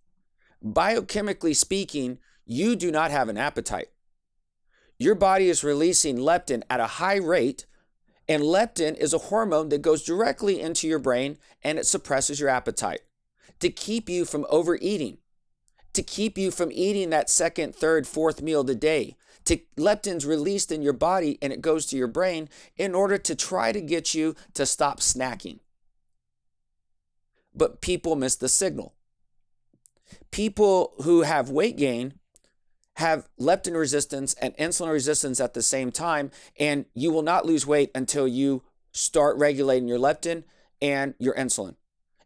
biochemically 0.64 1.56
speaking, 1.56 2.20
you 2.46 2.76
do 2.76 2.92
not 2.92 3.10
have 3.10 3.30
an 3.30 3.38
appetite. 3.40 3.88
Your 5.00 5.16
body 5.16 5.50
is 5.50 5.64
releasing 5.64 6.18
leptin 6.18 6.62
at 6.70 6.80
a 6.80 7.02
high 7.02 7.16
rate, 7.16 7.66
and 8.30 8.44
leptin 8.44 8.96
is 8.96 9.12
a 9.12 9.18
hormone 9.18 9.70
that 9.70 9.82
goes 9.82 10.04
directly 10.04 10.62
into 10.62 10.88
your 10.88 11.00
brain 11.00 11.40
and 11.64 11.80
it 11.80 11.88
suppresses 11.88 12.40
your 12.40 12.50
appetite 12.50 13.02
to 13.60 13.72
keep 13.72 14.08
you 14.08 14.24
from 14.24 14.46
overeating, 14.52 15.18
to 15.94 16.04
keep 16.04 16.38
you 16.38 16.52
from 16.52 16.72
eating 16.72 17.10
that 17.10 17.28
second, 17.28 17.74
third, 17.74 18.06
fourth 18.06 18.40
meal 18.40 18.62
of 18.62 18.68
the 18.68 18.76
day, 18.76 19.18
to 19.46 19.60
leptin's 19.78 20.26
released 20.26 20.72
in 20.72 20.82
your 20.82 20.94
body 20.94 21.38
and 21.42 21.52
it 21.52 21.62
goes 21.62 21.86
to 21.88 21.98
your 21.98 22.08
brain 22.08 22.50
in 22.78 22.94
order 22.96 23.18
to 23.18 23.36
try 23.36 23.72
to 23.72 23.82
get 23.82 24.14
you 24.14 24.36
to 24.54 24.66
stop 24.66 25.00
snacking. 25.00 25.60
But 27.54 27.82
people 27.82 28.16
miss 28.16 28.36
the 28.36 28.50
signal. 28.50 28.94
People 30.32 30.94
who 31.04 31.24
have 31.24 31.50
weight 31.50 31.78
gain 31.78 32.14
have 32.96 33.28
leptin 33.40 33.76
resistance 33.76 34.34
and 34.36 34.56
insulin 34.58 34.92
resistance 34.92 35.40
at 35.40 35.54
the 35.54 35.62
same 35.62 35.92
time, 35.92 36.32
and 36.60 36.86
you 36.94 37.12
will 37.12 37.22
not 37.22 37.46
lose 37.46 37.66
weight 37.66 37.90
until 37.96 38.28
you 38.28 38.64
start 38.92 39.38
regulating 39.38 39.88
your 39.88 40.00
leptin 40.00 40.44
and 40.82 41.14
your 41.18 41.34
insulin. 41.36 41.76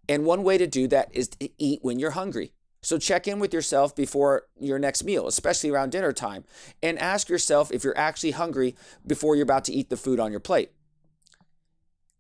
And 0.07 0.25
one 0.25 0.43
way 0.43 0.57
to 0.57 0.67
do 0.67 0.87
that 0.87 1.09
is 1.11 1.27
to 1.29 1.49
eat 1.57 1.79
when 1.81 1.99
you're 1.99 2.11
hungry. 2.11 2.53
So 2.85 2.99
check 2.99 3.27
in 3.27 3.39
with 3.39 3.51
yourself 3.51 3.95
before 3.95 4.43
your 4.59 4.77
next 4.77 5.03
meal, 5.03 5.27
especially 5.27 5.71
around 5.71 5.91
dinner 5.91 6.13
time, 6.13 6.43
and 6.83 6.99
ask 6.99 7.29
yourself 7.29 7.71
if 7.71 7.83
you're 7.83 7.97
actually 7.97 8.31
hungry 8.31 8.75
before 9.07 9.35
you're 9.35 9.41
about 9.41 9.65
to 9.65 9.73
eat 9.73 9.89
the 9.89 9.97
food 9.97 10.19
on 10.19 10.29
your 10.29 10.39
plate. 10.39 10.69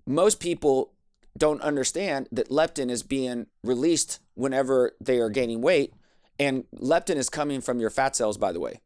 Most 0.07 0.39
people 0.39 0.93
don't 1.37 1.61
understand 1.61 2.29
that 2.31 2.49
leptin 2.49 2.89
is 2.89 3.03
being 3.03 3.45
released 3.63 4.19
whenever 4.33 4.93
they 4.99 5.19
are 5.19 5.29
gaining 5.29 5.61
weight 5.61 5.93
And 6.39 6.65
leptin 6.75 7.15
is 7.15 7.29
coming 7.29 7.61
from 7.61 7.79
your 7.79 7.89
fat 7.89 8.15
cells, 8.15 8.37
by 8.37 8.51
the 8.51 8.59
way. 8.59 8.81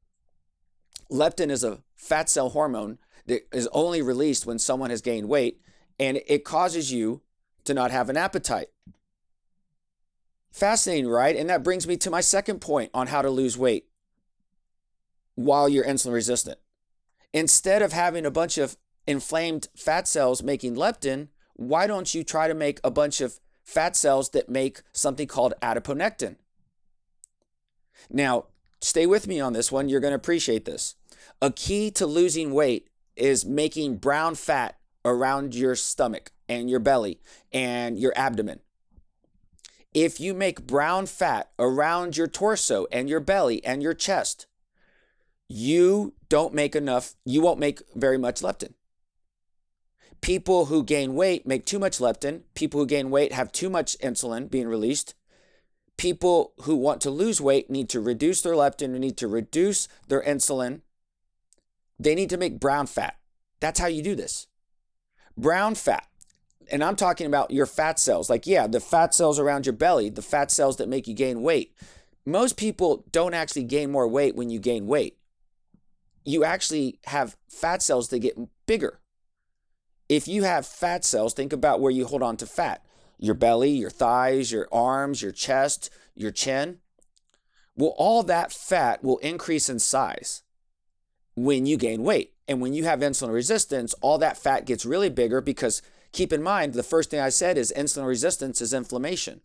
Leptin 1.10 1.50
is 1.50 1.64
a 1.64 1.80
fat 1.96 2.30
cell 2.30 2.50
hormone 2.50 3.00
that 3.26 3.48
is 3.54 3.70
only 3.72 4.02
released 4.02 4.46
when 4.46 4.60
someone 4.60 4.90
has 4.90 5.02
gained 5.02 5.30
weight, 5.30 5.62
and 5.98 6.22
it 6.28 6.44
causes 6.44 6.92
you 6.92 7.22
to 7.64 7.74
not 7.74 7.92
have 7.92 8.10
an 8.10 8.18
appetite. 8.18 8.68
Fascinating, 10.52 11.08
right? 11.08 11.36
And 11.36 11.50
that 11.50 11.64
brings 11.64 11.88
me 11.88 11.98
to 11.98 12.10
my 12.10 12.22
second 12.22 12.60
point 12.60 12.92
on 12.94 13.08
how 13.08 13.22
to 13.22 13.30
lose 13.30 13.58
weight 13.58 13.86
while 15.36 15.70
you're 15.70 15.86
insulin 15.86 16.14
resistant. 16.14 16.60
Instead 17.34 17.82
of 17.82 17.94
having 17.94 18.26
a 18.26 18.32
bunch 18.32 18.58
of 18.58 18.76
inflamed 19.08 19.68
fat 19.76 20.08
cells 20.08 20.44
making 20.44 20.76
leptin, 20.76 21.28
why 21.54 21.88
don't 21.88 22.14
you 22.14 22.24
try 22.24 22.48
to 22.48 22.54
make 22.54 22.80
a 22.84 22.92
bunch 22.92 23.22
of 23.22 23.40
fat 23.64 23.96
cells 23.96 24.30
that 24.32 24.50
make 24.50 24.82
something 24.92 25.28
called 25.28 25.54
adiponectin? 25.62 26.36
Now, 28.10 28.46
stay 28.82 29.06
with 29.06 29.28
me 29.28 29.40
on 29.40 29.54
this 29.54 29.72
one. 29.72 29.90
You're 29.90 30.00
going 30.00 30.12
to 30.12 30.16
appreciate 30.16 30.66
this. 30.66 30.96
A 31.42 31.52
key 31.52 31.92
to 31.92 32.06
losing 32.06 32.54
weight 32.54 32.90
is 33.16 33.46
making 33.46 33.98
brown 33.98 34.36
fat 34.36 34.78
around 35.06 35.54
your 35.54 35.76
stomach 35.76 36.32
and 36.48 36.70
your 36.70 36.80
belly 36.80 37.20
and 37.52 37.98
your 38.00 38.14
abdomen. 38.16 38.62
If 39.94 40.20
you 40.20 40.34
make 40.34 40.68
brown 40.68 41.08
fat 41.08 41.50
around 41.58 42.16
your 42.16 42.28
torso 42.28 42.86
and 42.92 43.10
your 43.10 43.20
belly 43.20 43.64
and 43.66 43.82
your 43.82 43.94
chest, 43.94 44.46
you 45.48 46.14
don't 46.30 46.54
make 46.54 46.76
enough, 46.76 47.16
you 47.26 47.42
won't 47.42 47.60
make 47.60 47.82
very 47.96 48.18
much 48.18 48.42
leptin. 48.42 48.74
People 50.22 50.66
who 50.66 50.84
gain 50.84 51.16
weight 51.16 51.48
make 51.48 51.66
too 51.66 51.80
much 51.80 51.98
leptin. 51.98 52.42
People 52.54 52.82
who 52.82 52.86
gain 52.86 53.10
weight 53.10 53.32
have 53.32 53.52
too 53.52 53.70
much 53.70 53.98
insulin 54.00 54.50
being 54.50 54.68
released. 54.68 55.16
People 55.98 56.54
who 56.62 56.76
want 56.76 57.02
to 57.02 57.10
lose 57.10 57.42
weight 57.42 57.70
need 57.70 57.90
to 57.90 58.00
reduce 58.00 58.42
their 58.42 58.54
leptin, 58.54 58.92
need 59.00 59.18
to 59.18 59.28
reduce 59.28 59.88
their 60.08 60.22
insulin. 60.22 60.82
They 61.98 62.16
need 62.16 62.30
to 62.30 62.38
make 62.38 62.60
brown 62.60 62.88
fat. 62.88 63.18
That's 63.60 63.80
how 63.80 63.88
you 63.88 64.04
do 64.04 64.16
this. 64.16 64.48
Brown 65.38 65.76
fat. 65.76 66.09
And 66.72 66.84
I'm 66.84 66.96
talking 66.96 67.28
about 67.28 67.52
your 67.52 67.66
fat 67.66 68.00
cells. 68.00 68.30
Like, 68.30 68.46
yeah, 68.46 68.68
the 68.68 68.80
fat 68.80 69.14
cells 69.14 69.40
around 69.40 69.66
your 69.66 69.74
belly, 69.74 70.10
the 70.10 70.22
fat 70.22 70.52
cells 70.52 70.78
that 70.78 70.90
make 70.90 71.08
you 71.08 71.14
gain 71.14 71.42
weight. 71.42 71.76
Most 72.26 72.58
people 72.58 73.06
don't 73.12 73.34
actually 73.34 73.64
gain 73.64 73.92
more 73.92 74.08
weight 74.08 74.36
when 74.36 74.50
you 74.50 74.60
gain 74.60 74.86
weight. 74.86 75.18
You 76.26 76.44
actually 76.44 77.00
have 77.06 77.38
fat 77.50 77.82
cells 77.82 78.10
that 78.10 78.20
get 78.20 78.38
bigger. 78.68 79.00
If 80.08 80.28
you 80.28 80.44
have 80.44 80.66
fat 80.66 81.06
cells, 81.06 81.34
think 81.34 81.54
about 81.54 81.82
where 81.82 81.92
you 81.92 82.06
hold 82.06 82.24
on 82.24 82.38
to 82.38 82.46
fat 82.46 82.84
your 83.22 83.36
belly, 83.36 83.72
your 83.72 83.90
thighs, 83.90 84.52
your 84.52 84.68
arms, 84.72 85.22
your 85.22 85.34
chest, 85.34 85.90
your 86.16 86.32
chin. 86.32 86.78
Well, 87.76 87.94
all 87.98 88.24
that 88.24 88.52
fat 88.52 89.04
will 89.04 89.18
increase 89.18 89.70
in 89.70 89.80
size 89.80 90.44
when 91.36 91.66
you 91.66 91.78
gain 91.78 92.04
weight. 92.04 92.34
And 92.48 92.62
when 92.62 92.74
you 92.74 92.86
have 92.86 93.02
insulin 93.02 93.34
resistance, 93.34 93.94
all 94.02 94.18
that 94.20 94.38
fat 94.38 94.66
gets 94.66 94.86
really 94.86 95.10
bigger 95.10 95.42
because 95.42 95.82
keep 96.12 96.34
in 96.34 96.44
mind, 96.44 96.74
the 96.74 96.84
first 96.84 97.10
thing 97.10 97.20
I 97.20 97.30
said 97.30 97.58
is 97.58 97.74
insulin 97.76 98.08
resistance 98.08 98.62
is 98.62 98.74
inflammation. 98.74 99.42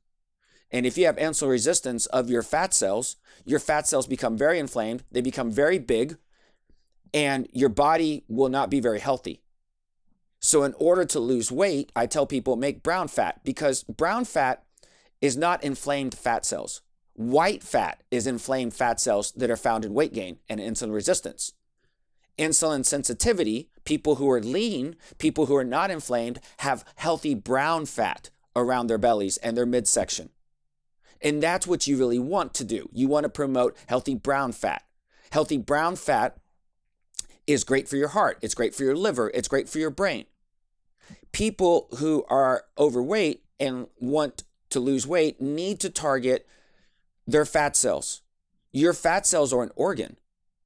And 0.71 0.87
if 0.87 0.99
you 0.99 1.07
have 1.07 1.17
insulin 1.17 1.51
resistance 1.51 2.07
of 2.07 2.31
your 2.31 2.43
fat 2.43 2.75
cells, 2.75 3.17
your 3.45 3.61
fat 3.61 3.87
cells 3.87 4.07
become 4.07 4.37
very 4.37 4.59
inflamed, 4.59 5.05
they 5.11 5.21
become 5.21 5.51
very 5.51 5.79
big, 5.79 6.17
and 7.13 7.49
your 7.53 7.69
body 7.69 8.25
will 8.29 8.49
not 8.49 8.71
be 8.71 8.81
very 8.81 9.01
healthy. 9.01 9.41
So, 10.41 10.63
in 10.63 10.75
order 10.79 11.05
to 11.07 11.21
lose 11.21 11.51
weight, 11.51 11.91
I 11.97 12.07
tell 12.07 12.27
people 12.27 12.57
make 12.57 12.83
brown 12.83 13.09
fat 13.09 13.41
because 13.45 13.83
brown 13.85 14.25
fat 14.25 14.65
is 15.21 15.37
not 15.37 15.65
inflamed 15.65 16.15
fat 16.15 16.45
cells. 16.45 16.83
White 17.15 17.63
fat 17.63 18.03
is 18.11 18.27
inflamed 18.27 18.75
fat 18.75 19.01
cells 19.01 19.33
that 19.33 19.51
are 19.51 19.57
found 19.57 19.85
in 19.85 19.95
weight 19.95 20.13
gain 20.13 20.39
and 20.49 20.61
insulin 20.61 20.93
resistance. 20.93 21.53
Insulin 22.39 22.85
sensitivity, 22.85 23.71
people 23.85 24.17
who 24.17 24.31
are 24.31 24.41
lean, 24.41 24.97
people 25.19 25.47
who 25.47 25.57
are 25.57 25.65
not 25.65 25.91
inflamed, 25.91 26.41
have 26.59 26.85
healthy 26.97 27.35
brown 27.35 27.87
fat 27.87 28.31
around 28.57 28.87
their 28.87 28.99
bellies 28.99 29.37
and 29.39 29.57
their 29.57 29.67
midsection. 29.67 30.31
And 31.21 31.43
that's 31.43 31.67
what 31.67 31.87
you 31.87 31.97
really 31.97 32.19
want 32.19 32.55
to 32.55 32.65
do. 32.65 32.89
You 32.93 33.09
want 33.09 33.25
to 33.25 33.31
promote 33.31 33.77
healthy 33.87 34.15
brown 34.15 34.53
fat. 34.53 34.85
Healthy 35.31 35.59
brown 35.59 35.97
fat 35.97 36.37
is 37.47 37.65
great 37.65 37.89
for 37.89 37.97
your 37.97 38.09
heart, 38.09 38.39
it's 38.43 38.55
great 38.55 38.75
for 38.75 38.85
your 38.85 38.97
liver, 38.97 39.31
it's 39.35 39.49
great 39.49 39.69
for 39.69 39.79
your 39.79 39.91
brain 39.91 40.27
people 41.35 41.89
who 41.99 42.25
are 42.29 42.65
overweight 42.79 43.43
and 43.61 43.89
want 43.99 44.45
to 44.71 44.81
lose 44.81 45.07
weight 45.07 45.41
need 45.41 45.81
to 45.81 45.91
target 45.91 46.47
their 47.27 47.45
fat 47.45 47.77
cells. 47.77 48.23
Your 48.73 48.93
fat 48.93 49.27
cells 49.27 49.53
are 49.53 49.63
an 49.63 49.71
organ. 49.77 50.17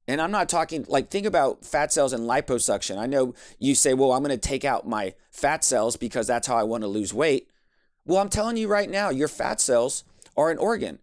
And 0.09 0.19
I'm 0.19 0.31
not 0.31 0.49
talking 0.49 0.85
like 0.87 1.11
think 1.11 1.27
about 1.27 1.63
fat 1.63 1.93
cells 1.93 2.13
and 2.13 2.23
liposuction. 2.23 2.97
I 2.97 3.05
know 3.05 3.35
you 3.59 3.75
say, 3.75 3.93
"Well, 3.93 4.11
I'm 4.11 4.23
going 4.23 4.35
to 4.35 4.49
take 4.49 4.65
out 4.65 4.87
my 4.87 5.13
fat 5.29 5.63
cells 5.63 5.97
because 5.97 6.25
that's 6.25 6.47
how 6.47 6.57
I 6.57 6.63
want 6.63 6.81
to 6.81 6.87
lose 6.87 7.13
weight." 7.13 7.47
Well, 8.05 8.17
I'm 8.17 8.29
telling 8.29 8.57
you 8.57 8.67
right 8.67 8.89
now, 8.89 9.11
your 9.11 9.27
fat 9.27 9.61
cells 9.61 10.03
are 10.35 10.49
an 10.49 10.57
organ. 10.57 10.97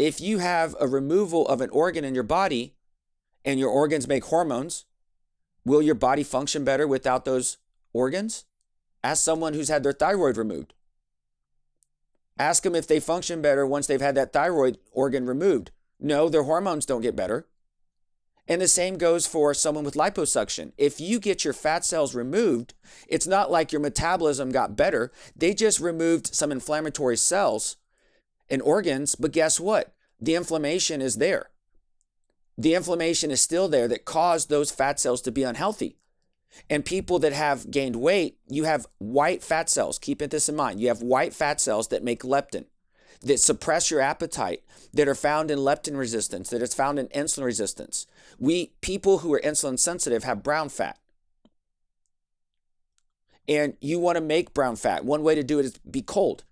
If 0.00 0.20
you 0.20 0.38
have 0.38 0.74
a 0.80 0.88
removal 0.88 1.46
of 1.46 1.60
an 1.60 1.70
organ 1.70 2.04
in 2.04 2.12
your 2.12 2.24
body 2.24 2.74
and 3.44 3.60
your 3.60 3.70
organs 3.70 4.08
make 4.08 4.24
hormones, 4.24 4.84
will 5.64 5.80
your 5.80 5.94
body 5.94 6.24
function 6.24 6.64
better 6.64 6.88
without 6.88 7.24
those 7.24 7.56
organs? 7.92 8.46
Ask 9.04 9.22
someone 9.22 9.54
who's 9.54 9.68
had 9.68 9.84
their 9.84 9.92
thyroid 9.92 10.36
removed. 10.36 10.74
Ask 12.36 12.64
them 12.64 12.74
if 12.74 12.88
they 12.88 12.98
function 12.98 13.40
better 13.40 13.64
once 13.64 13.86
they've 13.86 14.00
had 14.00 14.16
that 14.16 14.32
thyroid 14.32 14.78
organ 14.90 15.24
removed. 15.24 15.70
No, 16.00 16.28
their 16.28 16.42
hormones 16.42 16.84
don't 16.84 17.02
get 17.02 17.14
better. 17.14 17.46
And 18.48 18.60
the 18.60 18.68
same 18.68 18.96
goes 18.96 19.26
for 19.26 19.52
someone 19.54 19.84
with 19.84 19.94
liposuction. 19.94 20.72
If 20.78 21.00
you 21.00 21.18
get 21.18 21.44
your 21.44 21.52
fat 21.52 21.84
cells 21.84 22.14
removed, 22.14 22.74
it's 23.08 23.26
not 23.26 23.50
like 23.50 23.72
your 23.72 23.80
metabolism 23.80 24.50
got 24.50 24.76
better. 24.76 25.10
They 25.34 25.52
just 25.52 25.80
removed 25.80 26.34
some 26.34 26.52
inflammatory 26.52 27.16
cells 27.16 27.76
and 28.48 28.62
organs, 28.62 29.16
but 29.16 29.32
guess 29.32 29.58
what? 29.58 29.94
The 30.20 30.36
inflammation 30.36 31.02
is 31.02 31.16
there. 31.16 31.50
The 32.56 32.74
inflammation 32.74 33.30
is 33.30 33.40
still 33.40 33.68
there 33.68 33.88
that 33.88 34.04
caused 34.04 34.48
those 34.48 34.70
fat 34.70 34.98
cells 35.00 35.20
to 35.22 35.32
be 35.32 35.42
unhealthy. 35.42 35.96
And 36.70 36.84
people 36.84 37.18
that 37.18 37.32
have 37.32 37.70
gained 37.70 37.96
weight, 37.96 38.38
you 38.48 38.64
have 38.64 38.86
white 38.98 39.42
fat 39.42 39.68
cells. 39.68 39.98
Keep 39.98 40.20
this 40.20 40.48
in 40.48 40.56
mind. 40.56 40.80
You 40.80 40.88
have 40.88 41.02
white 41.02 41.34
fat 41.34 41.60
cells 41.60 41.88
that 41.88 42.04
make 42.04 42.22
leptin, 42.22 42.66
that 43.26 43.40
suppress 43.40 43.90
your 43.90 44.00
appetite, 44.00 44.62
that 44.94 45.08
are 45.08 45.14
found 45.14 45.50
in 45.50 45.58
leptin 45.58 45.96
resistance, 45.96 46.48
that 46.50 46.62
is 46.62 46.74
found 46.74 46.98
in 46.98 47.08
insulin 47.08 47.44
resistance. 47.44 48.06
We 48.38 48.72
people 48.80 49.18
who 49.18 49.32
are 49.34 49.40
insulin 49.40 49.78
sensitive 49.78 50.24
have 50.24 50.42
brown 50.42 50.68
fat. 50.68 50.98
And 53.48 53.74
you 53.80 53.98
want 53.98 54.16
to 54.16 54.22
make 54.22 54.54
brown 54.54 54.76
fat. 54.76 55.04
One 55.04 55.22
way 55.22 55.34
to 55.34 55.44
do 55.44 55.58
it 55.58 55.66
is 55.66 55.78
be 55.78 56.02
cold. 56.02 56.44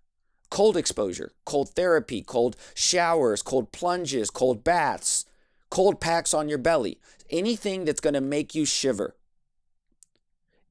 Cold 0.50 0.76
exposure, 0.76 1.32
cold 1.44 1.70
therapy, 1.70 2.22
cold 2.22 2.56
showers, 2.74 3.42
cold 3.42 3.72
plunges, 3.72 4.30
cold 4.30 4.62
baths, 4.62 5.24
cold 5.70 6.00
packs 6.00 6.32
on 6.32 6.48
your 6.48 6.58
belly. 6.58 6.98
Anything 7.30 7.84
that's 7.84 8.00
going 8.00 8.14
to 8.14 8.20
make 8.20 8.54
you 8.54 8.64
shiver 8.64 9.16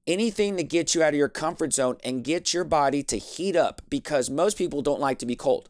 anything 0.05 0.57
to 0.57 0.63
get 0.63 0.93
you 0.93 1.01
out 1.03 1.13
of 1.13 1.17
your 1.17 1.29
comfort 1.29 1.73
zone 1.73 1.97
and 2.03 2.23
get 2.23 2.53
your 2.53 2.63
body 2.63 3.03
to 3.03 3.17
heat 3.17 3.55
up 3.55 3.81
because 3.89 4.29
most 4.29 4.57
people 4.57 4.81
don't 4.81 4.99
like 4.99 5.19
to 5.19 5.25
be 5.25 5.35
cold. 5.35 5.69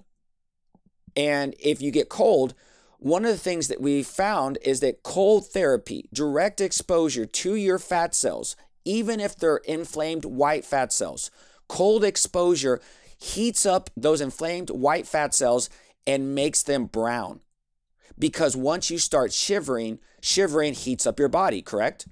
And 1.16 1.56
if 1.60 1.82
you 1.82 1.92
get 1.92 2.10
cold, 2.10 2.54
one 2.98 3.26
of 3.26 3.32
the 3.32 3.38
things 3.38 3.68
that 3.68 3.82
we 3.82 4.02
found 4.02 4.58
is 4.64 4.80
that 4.80 5.04
cold 5.04 5.48
therapy, 5.48 6.08
direct 6.14 6.62
exposure 6.62 7.26
to 7.26 7.56
your 7.56 7.78
fat 7.80 8.16
cells, 8.16 8.56
even 8.86 9.20
if 9.20 9.36
they're 9.36 9.58
inflamed 9.58 10.26
white 10.26 10.66
fat 10.66 10.94
cells, 10.94 11.30
cold 11.68 12.04
exposure 12.04 12.82
heats 13.18 13.66
up 13.66 13.90
those 13.96 14.22
inflamed 14.22 14.70
white 14.70 15.08
fat 15.08 15.34
cells 15.34 15.70
and 16.06 16.36
makes 16.36 16.64
them 16.64 16.86
brown. 16.86 17.42
Because 18.18 18.56
once 18.56 18.90
you 18.90 18.98
start 18.98 19.34
shivering, 19.34 20.00
shivering 20.22 20.74
heats 20.74 21.08
up 21.08 21.20
your 21.20 21.30
body, 21.30 21.62
correct? 21.62 22.08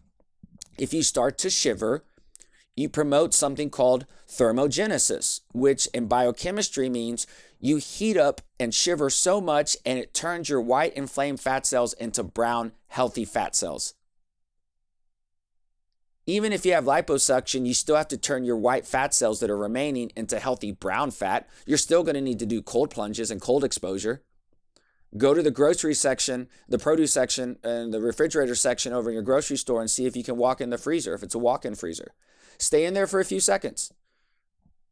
If 0.78 0.94
you 0.94 1.04
start 1.04 1.38
to 1.40 1.50
shiver, 1.50 2.04
you 2.76 2.90
promote 2.90 3.34
something 3.34 3.70
called 3.70 4.06
thermogenesis, 4.28 5.42
which 5.54 5.88
in 5.88 6.08
biochemistry 6.08 6.90
means 6.90 7.28
you 7.62 7.78
heat 7.78 8.18
up 8.18 8.42
and 8.60 8.74
shiver 8.74 9.10
so 9.10 9.40
much 9.40 9.78
and 9.86 9.98
it 10.00 10.14
turns 10.14 10.50
your 10.50 10.60
white 10.60 10.94
inflamed 10.94 11.40
fat 11.40 11.66
cells 11.66 11.94
into 11.94 12.24
brown, 12.24 12.74
healthy 12.88 13.24
fat 13.24 13.56
cells. 13.56 13.94
Even 16.26 16.52
if 16.52 16.66
you 16.66 16.74
have 16.74 16.86
liposuction, 16.86 17.66
you 17.66 17.74
still 17.74 17.96
have 17.96 18.08
to 18.08 18.18
turn 18.18 18.44
your 18.44 18.58
white 18.58 18.86
fat 18.86 19.14
cells 19.14 19.40
that 19.40 19.50
are 19.50 19.58
remaining 19.58 20.12
into 20.16 20.40
healthy 20.40 20.72
brown 20.72 21.12
fat. 21.12 21.48
You're 21.66 21.78
still 21.78 22.04
going 22.04 22.16
to 22.16 22.22
need 22.22 22.40
to 22.40 22.46
do 22.46 22.62
cold 22.62 22.90
plunges 22.90 23.32
and 23.32 23.42
cold 23.42 23.64
exposure. 23.64 24.24
Go 25.18 25.34
to 25.34 25.44
the 25.44 25.52
grocery 25.52 25.94
section, 25.94 26.48
the 26.70 26.80
produce 26.80 27.14
section, 27.14 27.58
and 27.64 27.94
the 27.94 28.00
refrigerator 28.00 28.56
section 28.56 28.94
over 28.94 29.10
in 29.10 29.14
your 29.14 29.24
grocery 29.24 29.58
store 29.58 29.82
and 29.82 29.92
see 29.92 30.06
if 30.06 30.16
you 30.16 30.24
can 30.24 30.38
walk 30.38 30.62
in 30.62 30.70
the 30.70 30.78
freezer, 30.78 31.14
if 31.14 31.22
it's 31.22 31.36
a 31.36 31.40
walk 31.40 31.66
in 31.66 31.76
freezer. 31.76 32.14
Stay 32.58 32.86
in 32.86 32.94
there 32.94 33.08
for 33.08 33.20
a 33.20 33.26
few 33.26 33.40
seconds. 33.40 33.92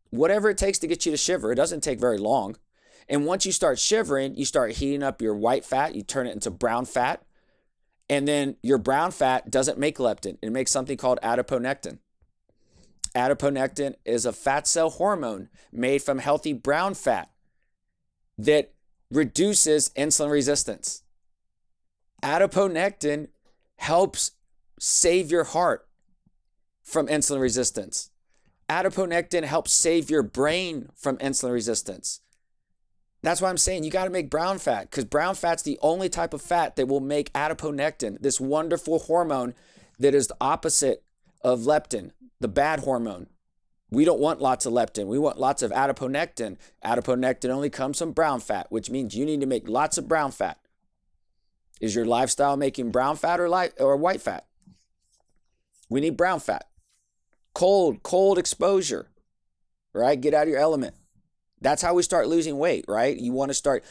Whatever 0.10 0.50
it 0.50 0.58
takes 0.58 0.80
to 0.80 0.88
get 0.88 1.06
you 1.06 1.12
to 1.12 1.18
shiver, 1.18 1.51
it 1.51 1.56
doesn't 1.56 1.82
take 1.82 2.00
very 2.00 2.18
long. 2.18 2.58
And 3.08 3.25
once 3.25 3.46
you 3.46 3.51
start 3.51 3.80
shivering, 3.80 4.36
you 4.36 4.46
start 4.46 4.74
heating 4.74 5.04
up 5.04 5.22
your 5.22 5.36
white 5.36 5.66
fat, 5.66 5.96
you 5.96 6.04
turn 6.04 6.28
it 6.28 6.34
into 6.34 6.51
brown 6.51 6.86
fat. 6.86 7.24
And 8.08 8.28
then 8.28 8.56
your 8.63 8.78
brown 8.78 9.12
fat 9.12 9.51
doesn't 9.51 9.78
make 9.78 9.98
leptin, 9.98 10.38
it 10.42 10.51
makes 10.51 10.72
something 10.72 10.98
called 10.98 11.20
adiponectin. 11.24 12.00
Adiponectin 13.16 13.96
is 14.06 14.25
a 14.25 14.34
fat 14.34 14.68
cell 14.68 14.92
hormone 14.92 15.50
made 15.72 16.01
from 16.04 16.20
healthy 16.20 16.54
brown 16.54 16.94
fat 16.94 17.30
that 18.38 18.74
reduces 19.12 19.89
insulin 19.89 20.32
resistance. 20.32 21.04
Adiponectin 22.24 23.30
helps 23.78 24.32
save 24.80 25.32
your 25.32 25.46
heart 25.46 25.88
from 26.84 27.08
insulin 27.08 27.42
resistance. 27.42 28.12
Adiponectin 28.69 29.43
helps 29.43 29.71
save 29.71 30.09
your 30.09 30.21
brain 30.21 30.89
from 30.95 31.17
insulin 31.17 31.53
resistance. 31.53 32.21
That's 33.21 33.41
why 33.41 33.49
I'm 33.49 33.57
saying 33.57 33.83
you 33.83 33.91
got 33.91 34.05
to 34.05 34.11
make 34.11 34.29
brown 34.29 34.59
fat 34.59 34.89
because 34.89 35.05
brown 35.05 35.35
fat's 35.35 35.63
the 35.63 35.79
only 35.81 36.07
type 36.07 36.33
of 36.33 36.41
fat 36.41 36.75
that 36.75 36.88
will 36.88 37.01
make 37.01 37.33
adiponectin, 37.33 38.21
this 38.21 38.39
wonderful 38.39 38.99
hormone 38.99 39.55
that 39.97 40.15
is 40.15 40.27
the 40.27 40.38
opposite 40.39 41.03
of 41.41 41.61
leptin, 41.61 42.11
the 42.39 42.47
bad 42.47 42.81
hormone. 42.81 43.27
We 43.91 44.05
don't 44.05 44.19
want 44.19 44.39
lots 44.39 44.65
of 44.67 44.73
leptin. 44.73 45.07
We 45.07 45.17
want 45.17 45.39
lots 45.39 45.63
of 45.63 45.71
adiponectin. 45.71 46.57
Adiponectin 46.85 47.49
only 47.49 47.71
comes 47.71 47.97
from 47.97 48.11
brown 48.11 48.39
fat, 48.39 48.67
which 48.69 48.89
means 48.89 49.15
you 49.15 49.25
need 49.25 49.41
to 49.41 49.47
make 49.47 49.67
lots 49.67 49.97
of 49.97 50.07
brown 50.07 50.31
fat. 50.31 50.59
Is 51.81 51.95
your 51.95 52.05
lifestyle 52.05 52.55
making 52.55 52.91
brown 52.91 53.15
fat 53.15 53.39
or 53.39 53.49
light 53.49 53.73
or 53.79 53.97
white 53.97 54.21
fat? 54.21 54.45
We 55.89 56.01
need 56.01 56.15
brown 56.15 56.39
fat. 56.39 56.68
Cold, 57.53 58.03
cold 58.03 58.38
exposure. 58.38 59.10
Right? 59.94 60.20
Get 60.20 60.34
out 60.34 60.44
of 60.44 60.50
your 60.50 60.60
element. 60.60 60.96
That's 61.62 61.82
how 61.82 61.94
we 61.94 62.03
start 62.03 62.27
losing 62.27 62.58
weight, 62.58 62.86
right? 62.88 63.18
You 63.18 63.34
want 63.34 63.50
to 63.50 63.56
start 63.56 63.84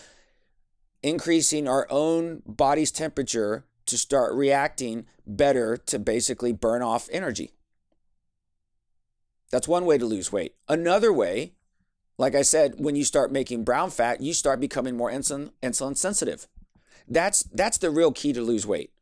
increasing 1.03 1.69
our 1.69 1.87
own 1.91 2.43
body's 2.47 2.91
temperature 2.91 3.65
to 3.87 3.99
start 3.99 4.35
reacting 4.35 5.07
better 5.27 5.77
to 5.77 5.99
basically 5.99 6.53
burn 6.53 6.83
off 6.83 7.09
energy. 7.12 7.53
That's 9.50 9.69
one 9.69 9.87
way 9.87 9.99
to 9.99 10.05
lose 10.05 10.33
weight. 10.33 10.55
Another 10.69 11.12
way, 11.12 11.55
like 12.19 12.35
I 12.35 12.43
said, 12.43 12.75
when 12.79 12.97
you 12.97 13.05
start 13.05 13.33
making 13.33 13.65
brown 13.65 13.91
fat, 13.91 14.21
you 14.21 14.35
start 14.35 14.61
becoming 14.61 14.97
more 14.97 15.11
insulin 15.11 15.53
insulin 15.62 15.97
sensitive. 15.97 16.47
That's 17.07 17.45
that's 17.45 17.79
the 17.79 17.91
real 17.91 18.12
key 18.12 18.33
to 18.35 18.43
lose 18.43 18.67
weight. 18.67 18.93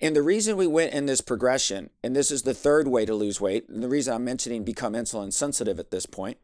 And 0.00 0.14
the 0.14 0.22
reason 0.22 0.56
we 0.56 0.66
went 0.66 0.92
in 0.92 1.06
this 1.06 1.20
progression, 1.20 1.90
and 2.04 2.14
this 2.14 2.30
is 2.30 2.42
the 2.42 2.54
third 2.54 2.86
way 2.86 3.04
to 3.04 3.14
lose 3.14 3.40
weight, 3.40 3.68
and 3.68 3.82
the 3.82 3.88
reason 3.88 4.14
I'm 4.14 4.24
mentioning 4.24 4.62
become 4.62 4.92
insulin 4.92 5.32
sensitive 5.32 5.80
at 5.80 5.90
this 5.90 6.06
point, 6.06 6.38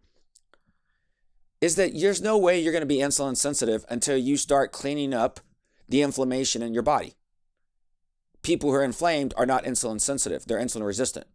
is 1.61 1.77
that 1.77 1.93
there's 1.99 2.21
no 2.21 2.37
way 2.37 2.59
you're 2.59 2.73
going 2.73 2.83
to 2.83 2.87
be 2.87 2.99
insulin 2.99 3.37
sensitive 3.37 3.85
until 3.89 4.17
you 4.17 4.37
start 4.37 4.73
cleaning 4.73 5.15
up 5.15 5.41
the 5.89 6.03
inflammation 6.03 6.63
in 6.63 6.75
your 6.75 6.83
body. 6.83 7.15
People 8.43 8.71
who 8.71 8.77
are 8.77 8.85
inflamed 8.85 9.33
are 9.37 9.47
not 9.47 9.65
insulin 9.65 10.01
sensitive, 10.01 10.45
they're 10.45 10.59
insulin 10.59 10.85
resistant. 10.85 11.27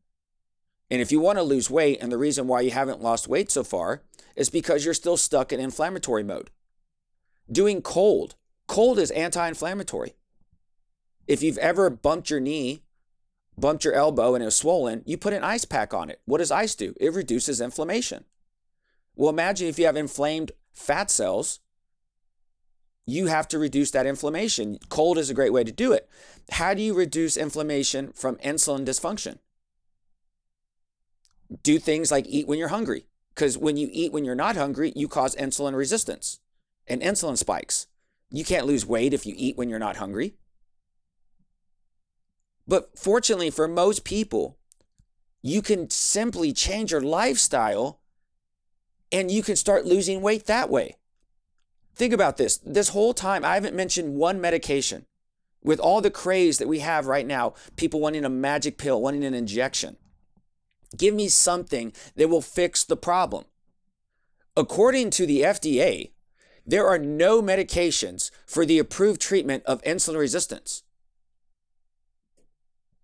And 0.91 1.01
if 1.01 1.11
you 1.11 1.19
want 1.19 1.37
to 1.37 1.43
lose 1.43 1.69
weight, 1.69 1.99
and 2.01 2.11
the 2.11 2.17
reason 2.17 2.47
why 2.47 2.61
you 2.61 2.71
haven't 2.71 3.01
lost 3.01 3.27
weight 3.27 3.49
so 3.49 3.63
far 3.63 4.03
is 4.35 4.49
because 4.49 4.83
you're 4.83 4.93
still 4.93 5.17
stuck 5.17 5.53
in 5.53 5.59
inflammatory 5.59 6.23
mode. 6.23 6.49
Doing 7.51 7.81
cold, 7.81 8.35
cold 8.67 8.99
is 8.99 9.11
anti 9.11 9.47
inflammatory. 9.47 10.15
If 11.29 11.43
you've 11.43 11.59
ever 11.59 11.91
bumped 11.91 12.31
your 12.31 12.39
knee, 12.39 12.81
bumped 13.55 13.85
your 13.85 13.93
elbow 13.93 14.33
and 14.33 14.41
it 14.41 14.45
was 14.45 14.55
swollen, 14.55 15.03
you 15.05 15.15
put 15.15 15.31
an 15.31 15.43
ice 15.43 15.63
pack 15.63 15.93
on 15.93 16.09
it. 16.09 16.19
What 16.25 16.39
does 16.39 16.49
ice 16.49 16.73
do? 16.73 16.95
It 16.99 17.13
reduces 17.13 17.61
inflammation. 17.61 18.25
Well, 19.15 19.29
imagine 19.29 19.67
if 19.67 19.77
you 19.77 19.85
have 19.85 19.95
inflamed 19.95 20.53
fat 20.73 21.11
cells, 21.11 21.59
you 23.05 23.27
have 23.27 23.47
to 23.49 23.59
reduce 23.59 23.91
that 23.91 24.07
inflammation. 24.07 24.79
Cold 24.89 25.19
is 25.19 25.29
a 25.29 25.35
great 25.35 25.53
way 25.53 25.63
to 25.63 25.71
do 25.71 25.93
it. 25.93 26.09
How 26.49 26.73
do 26.73 26.81
you 26.81 26.95
reduce 26.95 27.37
inflammation 27.37 28.11
from 28.13 28.37
insulin 28.37 28.83
dysfunction? 28.83 29.37
Do 31.61 31.77
things 31.77 32.09
like 32.09 32.25
eat 32.27 32.47
when 32.47 32.57
you're 32.57 32.69
hungry. 32.69 33.05
Because 33.35 33.55
when 33.55 33.77
you 33.77 33.87
eat 33.91 34.11
when 34.11 34.25
you're 34.25 34.33
not 34.33 34.57
hungry, 34.57 34.93
you 34.95 35.07
cause 35.07 35.35
insulin 35.35 35.75
resistance 35.75 36.39
and 36.87 37.03
insulin 37.03 37.37
spikes. 37.37 37.85
You 38.31 38.43
can't 38.43 38.65
lose 38.65 38.83
weight 38.83 39.13
if 39.13 39.27
you 39.27 39.35
eat 39.37 39.57
when 39.57 39.69
you're 39.69 39.77
not 39.77 39.97
hungry. 39.97 40.33
But 42.69 42.91
fortunately 42.95 43.49
for 43.49 43.67
most 43.67 44.03
people, 44.03 44.59
you 45.41 45.63
can 45.63 45.89
simply 45.89 46.53
change 46.53 46.91
your 46.91 47.01
lifestyle 47.01 47.99
and 49.11 49.31
you 49.31 49.41
can 49.41 49.55
start 49.55 49.87
losing 49.87 50.21
weight 50.21 50.45
that 50.45 50.69
way. 50.69 50.95
Think 51.95 52.13
about 52.13 52.37
this. 52.37 52.57
This 52.57 52.89
whole 52.89 53.15
time, 53.15 53.43
I 53.43 53.55
haven't 53.55 53.75
mentioned 53.75 54.15
one 54.15 54.39
medication. 54.39 55.07
With 55.63 55.79
all 55.79 55.99
the 55.99 56.11
craze 56.11 56.59
that 56.59 56.67
we 56.67 56.79
have 56.79 57.07
right 57.07 57.25
now, 57.25 57.55
people 57.75 57.99
wanting 57.99 58.23
a 58.23 58.29
magic 58.29 58.77
pill, 58.77 59.01
wanting 59.01 59.25
an 59.25 59.33
injection. 59.33 59.97
Give 60.95 61.15
me 61.15 61.27
something 61.27 61.91
that 62.15 62.29
will 62.29 62.41
fix 62.41 62.83
the 62.83 62.95
problem. 62.95 63.45
According 64.55 65.09
to 65.11 65.25
the 65.25 65.41
FDA, 65.41 66.11
there 66.67 66.87
are 66.87 66.99
no 66.99 67.41
medications 67.41 68.29
for 68.45 68.63
the 68.63 68.77
approved 68.77 69.19
treatment 69.19 69.63
of 69.65 69.81
insulin 69.81 70.19
resistance. 70.19 70.83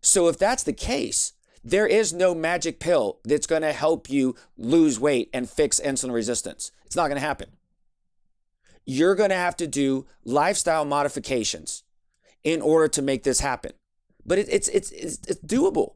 So 0.06 0.28
if 0.28 0.38
that's 0.38 0.62
the 0.62 0.72
case, 0.72 1.34
there 1.63 1.88
is 1.88 2.13
no 2.13 2.36
magic 2.36 2.80
pill 2.80 3.18
that's 3.24 3.48
going 3.48 3.63
to 3.63 3.74
help 3.74 4.08
you 4.08 4.36
lose 4.56 5.00
weight 5.00 5.32
and 5.34 5.50
fix 5.50 5.80
insulin 5.80 6.13
resistance. 6.13 6.72
It's 6.86 6.96
not 6.96 7.08
going 7.08 7.20
to 7.20 7.28
happen. 7.28 7.50
You're 8.86 9.15
going 9.15 9.32
to 9.32 9.36
have 9.36 9.58
to 9.58 9.65
do 9.65 10.06
lifestyle 10.24 10.86
modifications 10.86 11.84
in 12.44 12.62
order 12.62 12.88
to 12.89 13.02
make 13.02 13.24
this 13.24 13.39
happen. 13.39 13.72
But 14.24 14.38
it, 14.38 14.48
it's, 14.52 14.68
it's, 14.68 14.91
it's, 14.91 15.18
it's 15.28 15.41
doable. 15.41 15.96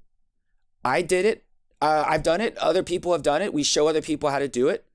I 0.83 1.03
did 1.03 1.25
it. 1.25 1.45
Uh, 1.79 2.03
I've 2.07 2.23
done 2.23 2.41
it. 2.41 2.57
Other 2.57 2.81
people 2.81 3.11
have 3.11 3.21
done 3.21 3.43
it. 3.43 3.53
We 3.53 3.61
show 3.61 3.87
other 3.87 4.01
people 4.01 4.31
how 4.31 4.39
to 4.39 4.47
do 4.47 4.69
it. 4.69 4.85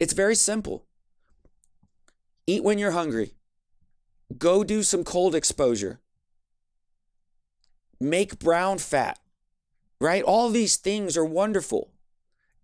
It's 0.00 0.14
very 0.14 0.34
simple. 0.34 0.84
Eat 2.48 2.64
when 2.64 2.78
you're 2.78 2.90
hungry. 2.90 3.34
Go 4.36 4.64
do 4.64 4.82
some 4.82 5.04
cold 5.04 5.36
exposure 5.36 6.00
make 8.00 8.38
brown 8.38 8.78
fat, 8.78 9.18
right? 10.00 10.22
All 10.22 10.50
these 10.50 10.76
things 10.76 11.16
are 11.16 11.24
wonderful 11.24 11.90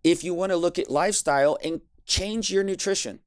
if 0.03 0.23
you 0.23 0.33
want 0.33 0.51
to 0.51 0.57
look 0.57 0.77
at 0.79 0.89
lifestyle 0.89 1.57
and 1.63 1.81
change 2.05 2.51
your 2.51 2.63
nutrition. 2.63 3.19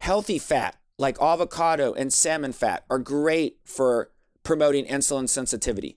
Healthy 0.00 0.38
fat 0.38 0.76
like 0.98 1.20
avocado 1.20 1.94
and 1.94 2.12
salmon 2.12 2.52
fat 2.52 2.84
are 2.90 2.98
great 2.98 3.56
for 3.64 4.10
promoting 4.42 4.84
insulin 4.84 5.28
sensitivity. 5.28 5.96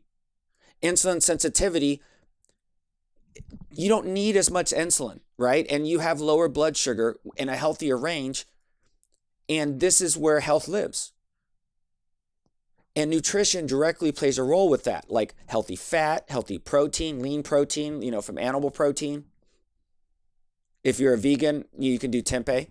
Insulin 0.82 1.22
sensitivity, 1.22 2.02
you 3.70 3.90
don't 3.90 4.08
need 4.08 4.38
as 4.38 4.50
much 4.50 4.72
insulin, 4.72 5.20
right? 5.38 5.66
And 5.70 5.88
you 5.88 6.00
have 6.00 6.22
lower 6.22 6.48
blood 6.48 6.78
sugar 6.78 7.18
in 7.36 7.50
a 7.50 7.58
healthier 7.58 7.98
range. 7.98 8.46
And 9.50 9.80
this 9.82 10.00
is 10.00 10.18
where 10.18 10.40
health 10.40 10.68
lives. 10.68 11.12
And 12.96 13.10
nutrition 13.10 13.66
directly 13.66 14.12
plays 14.12 14.38
a 14.38 14.44
role 14.44 14.70
with 14.70 14.84
that, 14.84 15.10
like 15.10 15.34
healthy 15.48 15.76
fat, 15.76 16.26
healthy 16.30 16.60
protein, 16.60 17.22
lean 17.22 17.42
protein, 17.42 18.04
you 18.04 18.12
know, 18.12 18.22
from 18.22 18.38
animal 18.38 18.70
protein. 18.70 19.26
If 20.84 21.00
you're 21.00 21.14
a 21.14 21.18
vegan, 21.18 21.66
you 21.78 21.98
can 21.98 22.12
do 22.12 22.22
tempeh. 22.22 22.68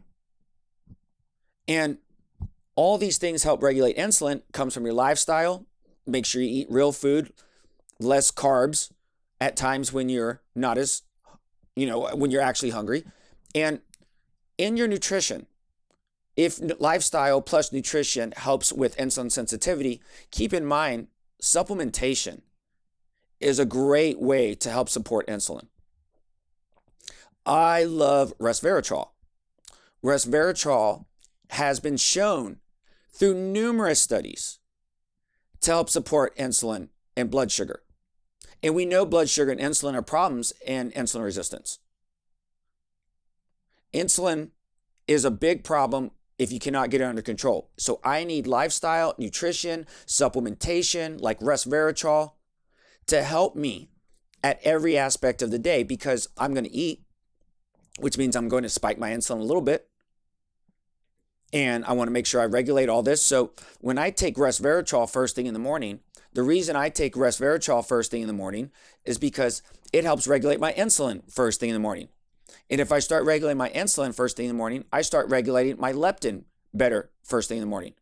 And 1.67 1.99
all 2.77 2.99
these 2.99 3.19
things 3.19 3.43
help 3.43 3.63
regulate 3.63 3.97
insulin, 3.97 4.43
comes 4.53 4.75
from 4.75 4.85
your 4.85 4.95
lifestyle. 4.95 5.67
Make 6.07 6.27
sure 6.27 6.41
you 6.41 6.49
eat 6.49 6.71
real 6.71 6.93
food, 6.93 7.33
less 7.99 8.31
carbs 8.31 8.91
at 9.41 9.57
times 9.57 9.93
when 9.93 10.09
you're 10.09 10.41
not 10.55 10.79
as, 10.79 11.03
you 11.75 11.87
know, 11.87 12.09
when 12.15 12.31
you're 12.31 12.43
actually 12.43 12.71
hungry. 12.71 13.05
And 13.55 13.81
in 14.57 14.77
your 14.77 14.89
nutrition, 14.89 15.47
if 16.37 16.61
lifestyle 16.81 17.43
plus 17.43 17.73
nutrition 17.73 18.33
helps 18.37 18.73
with 18.73 18.97
insulin 18.97 19.31
sensitivity, 19.31 20.01
keep 20.31 20.53
in 20.53 20.65
mind 20.65 21.09
supplementation 21.43 22.43
is 23.41 23.59
a 23.59 23.67
great 23.67 24.21
way 24.21 24.55
to 24.55 24.71
help 24.71 24.89
support 24.89 25.27
insulin. 25.27 25.67
I 27.45 27.85
love 27.85 28.37
resveratrol. 28.39 29.09
Resveratrol 30.03 31.07
has 31.51 31.81
been 31.81 31.97
shown 31.97 32.59
through 33.11 33.35
numerous 33.35 34.01
studies 34.01 34.59
to 35.61 35.71
help 35.73 35.91
support 35.91 36.37
insulin 36.37 36.89
and 37.17 37.31
blood 37.31 37.51
sugar. 37.51 37.83
And 38.63 38.75
we 38.75 38.87
know 38.87 39.05
blood 39.05 39.29
sugar 39.29 39.51
and 39.51 39.61
insulin 39.61 39.95
are 39.95 40.03
problems 40.03 40.53
in 40.65 40.93
insulin 40.93 41.25
resistance. 41.25 41.79
Insulin 43.93 44.51
is 45.07 45.25
a 45.25 45.31
big 45.31 45.65
problem 45.65 46.13
if 46.39 46.51
you 46.51 46.59
cannot 46.59 46.91
get 46.91 47.01
it 47.01 47.05
under 47.05 47.23
control. 47.23 47.71
So 47.77 48.01
I 48.05 48.25
need 48.25 48.47
lifestyle, 48.47 49.15
nutrition, 49.19 49.87
supplementation 50.07 51.21
like 51.21 51.39
resveratrol 51.41 52.33
to 53.07 53.23
help 53.23 53.57
me 53.57 53.91
at 54.43 54.61
every 54.65 54.97
aspect 54.97 55.43
of 55.43 55.51
the 55.51 55.59
day 55.59 55.83
because 55.83 56.29
I'm 56.39 56.55
going 56.55 56.65
to 56.65 56.75
eat, 56.75 57.03
which 57.99 58.19
means 58.19 58.35
I'm 58.35 58.49
going 58.49 58.63
to 58.63 58.69
spike 58.69 58.99
my 58.99 59.11
insulin 59.11 59.41
a 59.41 59.45
little 59.45 59.63
bit. 59.63 59.89
And 61.53 61.85
I 61.85 61.93
want 61.93 62.09
to 62.09 62.13
make 62.13 62.27
sure 62.27 62.41
I 62.41 62.47
regulate 62.47 62.89
all 62.89 63.03
this. 63.03 63.23
So 63.23 63.53
when 63.81 63.99
I 63.99 64.11
take 64.11 64.37
resveratrol 64.37 65.11
first 65.11 65.37
thing 65.37 65.47
in 65.47 65.53
the 65.53 65.61
morning, 65.61 66.01
the 66.33 66.43
reason 66.43 66.77
I 66.77 66.89
take 66.89 67.15
resveratrol 67.15 67.87
first 67.87 68.11
thing 68.11 68.23
in 68.23 68.27
the 68.27 68.33
morning 68.33 68.71
is 69.05 69.19
because 69.19 69.63
it 69.93 70.05
helps 70.05 70.27
regulate 70.27 70.61
my 70.61 70.73
insulin 70.73 71.31
first 71.31 71.61
thing 71.61 71.69
in 71.69 71.75
the 71.75 71.81
morning. 71.81 72.09
And 72.71 72.81
if 72.81 72.93
I 72.93 72.99
start 72.99 73.25
regulating 73.25 73.59
my 73.59 73.71
insulin 73.71 74.15
first 74.15 74.37
thing 74.37 74.47
in 74.47 74.51
the 74.51 74.57
morning, 74.57 74.85
I 74.93 75.03
start 75.03 75.29
regulating 75.29 75.79
my 75.79 75.93
leptin 75.93 76.45
better 76.73 77.11
first 77.23 77.49
thing 77.49 77.59
in 77.59 77.63
the 77.63 77.69
morning. 77.69 77.95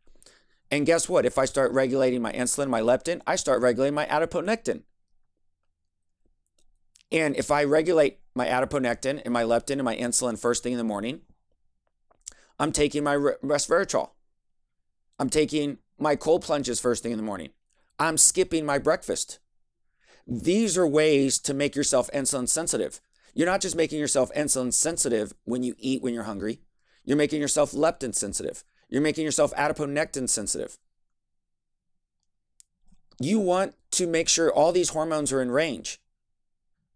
And 0.69 0.85
guess 0.85 1.09
what? 1.09 1.25
If 1.25 1.37
I 1.37 1.45
start 1.45 1.71
regulating 1.73 2.21
my 2.21 2.31
insulin, 2.31 2.69
my 2.69 2.81
leptin, 2.81 3.21
I 3.27 3.35
start 3.35 3.61
regulating 3.61 3.95
my 3.95 4.05
adiponectin. 4.05 4.83
And 7.11 7.35
if 7.35 7.51
I 7.51 7.65
regulate 7.65 8.19
my 8.33 8.47
adiponectin 8.47 9.21
and 9.25 9.33
my 9.33 9.43
leptin 9.43 9.73
and 9.73 9.83
my 9.83 9.97
insulin 9.97 10.39
first 10.39 10.63
thing 10.63 10.71
in 10.71 10.77
the 10.77 10.83
morning, 10.85 11.21
I'm 12.57 12.71
taking 12.71 13.03
my 13.03 13.15
resveratrol. 13.15 14.11
I'm 15.19 15.29
taking 15.29 15.79
my 15.99 16.15
cold 16.15 16.41
plunges 16.41 16.79
first 16.79 17.03
thing 17.03 17.11
in 17.11 17.17
the 17.17 17.23
morning. 17.23 17.49
I'm 17.99 18.17
skipping 18.17 18.65
my 18.65 18.77
breakfast. 18.77 19.39
These 20.25 20.77
are 20.77 20.87
ways 20.87 21.37
to 21.39 21.53
make 21.53 21.75
yourself 21.75 22.09
insulin 22.13 22.47
sensitive. 22.47 23.01
You're 23.33 23.47
not 23.47 23.61
just 23.61 23.75
making 23.75 23.99
yourself 23.99 24.31
insulin 24.33 24.73
sensitive 24.73 25.33
when 25.45 25.63
you 25.63 25.75
eat 25.77 26.01
when 26.01 26.13
you're 26.13 26.23
hungry. 26.23 26.59
You're 27.03 27.17
making 27.17 27.41
yourself 27.41 27.71
leptin 27.71 28.13
sensitive. 28.13 28.63
You're 28.89 29.01
making 29.01 29.25
yourself 29.25 29.53
adiponectin 29.55 30.29
sensitive. 30.29 30.77
You 33.19 33.39
want 33.39 33.75
to 33.91 34.07
make 34.07 34.27
sure 34.27 34.51
all 34.51 34.71
these 34.71 34.89
hormones 34.89 35.31
are 35.31 35.41
in 35.41 35.51
range. 35.51 35.99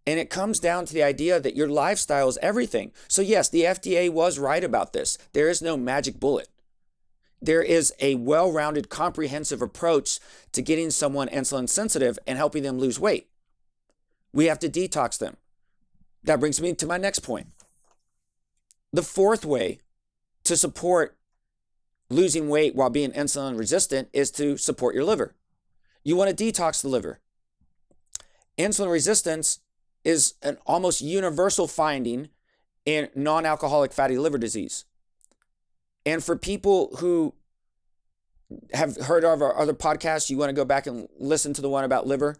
And 0.07 0.19
it 0.19 0.29
comes 0.29 0.59
down 0.59 0.85
to 0.85 0.93
the 0.93 1.03
idea 1.03 1.39
that 1.39 1.55
your 1.55 1.67
lifestyle 1.67 2.27
is 2.27 2.37
everything. 2.41 2.91
So, 3.07 3.21
yes, 3.21 3.49
the 3.49 3.61
FDA 3.61 4.09
was 4.09 4.37
right 4.37 4.63
about 4.63 4.93
this. 4.93 5.17
There 5.33 5.49
is 5.49 5.61
no 5.61 5.77
magic 5.77 6.19
bullet. 6.19 6.47
There 7.41 7.61
is 7.61 7.93
a 7.99 8.15
well 8.15 8.51
rounded, 8.51 8.89
comprehensive 8.89 9.61
approach 9.61 10.19
to 10.51 10.61
getting 10.61 10.91
someone 10.91 11.27
insulin 11.29 11.69
sensitive 11.69 12.19
and 12.27 12.37
helping 12.37 12.63
them 12.63 12.77
lose 12.77 12.99
weight. 12.99 13.29
We 14.33 14.45
have 14.45 14.59
to 14.59 14.69
detox 14.69 15.17
them. 15.17 15.37
That 16.25 16.39
brings 16.39 16.59
me 16.61 16.73
to 16.73 16.87
my 16.87 16.97
next 16.97 17.19
point. 17.19 17.47
The 18.91 19.03
fourth 19.03 19.45
way 19.45 19.79
to 20.43 20.57
support 20.57 21.17
losing 22.09 22.49
weight 22.49 22.75
while 22.75 22.89
being 22.89 23.11
insulin 23.11 23.57
resistant 23.57 24.09
is 24.13 24.31
to 24.31 24.57
support 24.57 24.95
your 24.95 25.03
liver. 25.03 25.35
You 26.03 26.15
want 26.15 26.35
to 26.35 26.43
detox 26.43 26.81
the 26.81 26.87
liver. 26.87 27.19
Insulin 28.57 28.91
resistance 28.91 29.59
is 30.03 30.35
an 30.41 30.57
almost 30.65 31.01
universal 31.01 31.67
finding 31.67 32.29
in 32.85 33.09
non 33.15 33.45
alcoholic 33.45 33.91
fatty 33.91 34.17
liver 34.17 34.37
disease. 34.37 34.85
And 36.05 36.23
for 36.23 36.35
people 36.35 36.95
who 36.99 37.33
have 38.73 38.95
heard 38.97 39.23
of 39.23 39.41
our 39.41 39.57
other 39.57 39.73
podcasts, 39.73 40.29
you 40.29 40.37
want 40.37 40.49
to 40.49 40.53
go 40.53 40.65
back 40.65 40.85
and 40.85 41.07
listen 41.19 41.53
to 41.53 41.61
the 41.61 41.69
one 41.69 41.83
about 41.83 42.05
liver. 42.05 42.37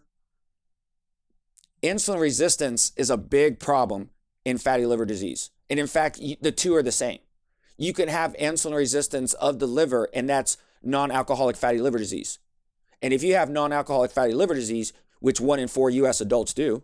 Insulin 1.82 2.20
resistance 2.20 2.92
is 2.96 3.10
a 3.10 3.16
big 3.16 3.58
problem 3.58 4.10
in 4.44 4.58
fatty 4.58 4.86
liver 4.86 5.04
disease. 5.04 5.50
And 5.68 5.78
in 5.78 5.86
fact, 5.86 6.20
the 6.40 6.52
two 6.52 6.74
are 6.74 6.82
the 6.82 6.92
same. 6.92 7.18
You 7.76 7.92
can 7.92 8.08
have 8.08 8.34
insulin 8.36 8.76
resistance 8.76 9.34
of 9.34 9.58
the 9.58 9.66
liver, 9.66 10.08
and 10.14 10.28
that's 10.28 10.56
non 10.82 11.10
alcoholic 11.10 11.56
fatty 11.56 11.78
liver 11.78 11.98
disease. 11.98 12.38
And 13.02 13.12
if 13.12 13.22
you 13.22 13.34
have 13.34 13.50
non 13.50 13.72
alcoholic 13.72 14.10
fatty 14.10 14.32
liver 14.32 14.54
disease, 14.54 14.92
which 15.20 15.40
one 15.40 15.58
in 15.58 15.68
four 15.68 15.90
US 15.90 16.20
adults 16.20 16.54
do, 16.54 16.82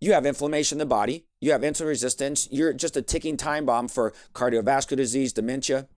you 0.00 0.12
have 0.12 0.26
inflammation 0.26 0.76
in 0.76 0.80
the 0.80 0.86
body, 0.86 1.24
you 1.40 1.52
have 1.52 1.62
insulin 1.62 1.86
resistance, 1.86 2.48
you're 2.50 2.72
just 2.72 2.96
a 2.96 3.02
ticking 3.02 3.36
time 3.36 3.64
bomb 3.64 3.88
for 3.88 4.12
cardiovascular 4.34 4.96
disease, 4.98 5.32
dementia. 5.32 5.88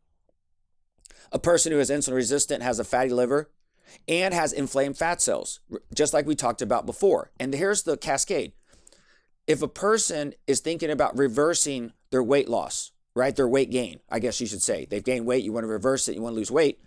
A 1.31 1.39
person 1.39 1.71
who 1.71 1.79
is 1.79 1.89
insulin 1.89 2.15
resistant 2.15 2.63
has 2.63 2.79
a 2.79 2.83
fatty 2.83 3.11
liver 3.11 3.51
and 4.07 4.33
has 4.33 4.53
inflamed 4.53 4.97
fat 4.97 5.21
cells, 5.21 5.59
just 5.93 6.13
like 6.13 6.25
we 6.25 6.35
talked 6.35 6.61
about 6.61 6.85
before. 6.85 7.31
And 7.39 7.53
here's 7.53 7.83
the 7.83 7.97
cascade. 7.97 8.53
If 9.47 9.61
a 9.61 9.67
person 9.67 10.33
is 10.47 10.59
thinking 10.59 10.91
about 10.91 11.17
reversing 11.17 11.93
their 12.11 12.23
weight 12.23 12.49
loss, 12.49 12.91
right, 13.15 13.35
their 13.35 13.47
weight 13.47 13.71
gain, 13.71 13.99
I 14.09 14.19
guess 14.19 14.39
you 14.39 14.47
should 14.47 14.61
say, 14.61 14.85
they've 14.89 15.03
gained 15.03 15.25
weight, 15.25 15.43
you 15.43 15.51
want 15.51 15.63
to 15.63 15.69
reverse 15.69 16.07
it, 16.07 16.15
you 16.15 16.21
want 16.21 16.33
to 16.33 16.37
lose 16.37 16.51
weight, 16.51 16.79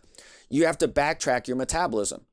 you 0.49 0.67
have 0.67 0.79
to 0.79 0.88
backtrack 0.88 1.49
your 1.49 1.57
metabolism. 1.57 2.27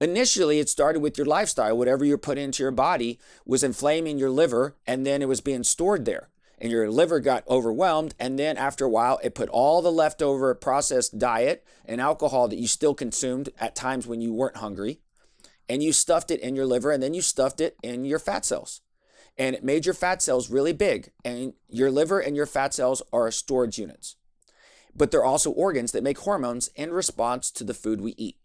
Initially, 0.00 0.60
it 0.60 0.68
started 0.68 1.00
with 1.00 1.18
your 1.18 1.26
lifestyle. 1.26 1.76
Whatever 1.76 2.04
you 2.04 2.16
put 2.16 2.38
into 2.38 2.62
your 2.62 2.70
body 2.70 3.18
was 3.44 3.64
inflaming 3.64 4.18
your 4.18 4.30
liver, 4.30 4.76
and 4.86 5.04
then 5.04 5.22
it 5.22 5.28
was 5.28 5.40
being 5.40 5.64
stored 5.64 6.04
there. 6.04 6.28
And 6.60 6.72
your 6.72 6.90
liver 6.90 7.20
got 7.20 7.46
overwhelmed. 7.48 8.14
And 8.18 8.38
then 8.38 8.56
after 8.56 8.84
a 8.84 8.90
while, 8.90 9.20
it 9.22 9.34
put 9.34 9.48
all 9.48 9.80
the 9.80 9.92
leftover 9.92 10.54
processed 10.54 11.18
diet 11.18 11.64
and 11.84 12.00
alcohol 12.00 12.48
that 12.48 12.58
you 12.58 12.66
still 12.66 12.94
consumed 12.94 13.50
at 13.60 13.76
times 13.76 14.06
when 14.06 14.20
you 14.20 14.32
weren't 14.32 14.56
hungry, 14.56 15.00
and 15.68 15.82
you 15.82 15.92
stuffed 15.92 16.30
it 16.30 16.40
in 16.40 16.56
your 16.56 16.66
liver, 16.66 16.90
and 16.90 17.02
then 17.02 17.14
you 17.14 17.22
stuffed 17.22 17.60
it 17.60 17.76
in 17.82 18.04
your 18.04 18.18
fat 18.18 18.44
cells. 18.44 18.80
And 19.36 19.54
it 19.54 19.62
made 19.62 19.86
your 19.86 19.94
fat 19.94 20.20
cells 20.20 20.50
really 20.50 20.72
big. 20.72 21.12
And 21.24 21.52
your 21.68 21.92
liver 21.92 22.18
and 22.18 22.34
your 22.34 22.46
fat 22.46 22.74
cells 22.74 23.02
are 23.12 23.30
storage 23.30 23.78
units. 23.78 24.16
But 24.96 25.12
they're 25.12 25.24
also 25.24 25.52
organs 25.52 25.92
that 25.92 26.02
make 26.02 26.18
hormones 26.18 26.70
in 26.74 26.90
response 26.90 27.52
to 27.52 27.62
the 27.62 27.74
food 27.74 28.00
we 28.00 28.14
eat. 28.16 28.36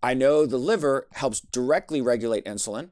I 0.00 0.14
know 0.14 0.46
the 0.46 0.58
liver 0.58 1.08
helps 1.12 1.40
directly 1.40 2.00
regulate 2.00 2.44
insulin. 2.44 2.90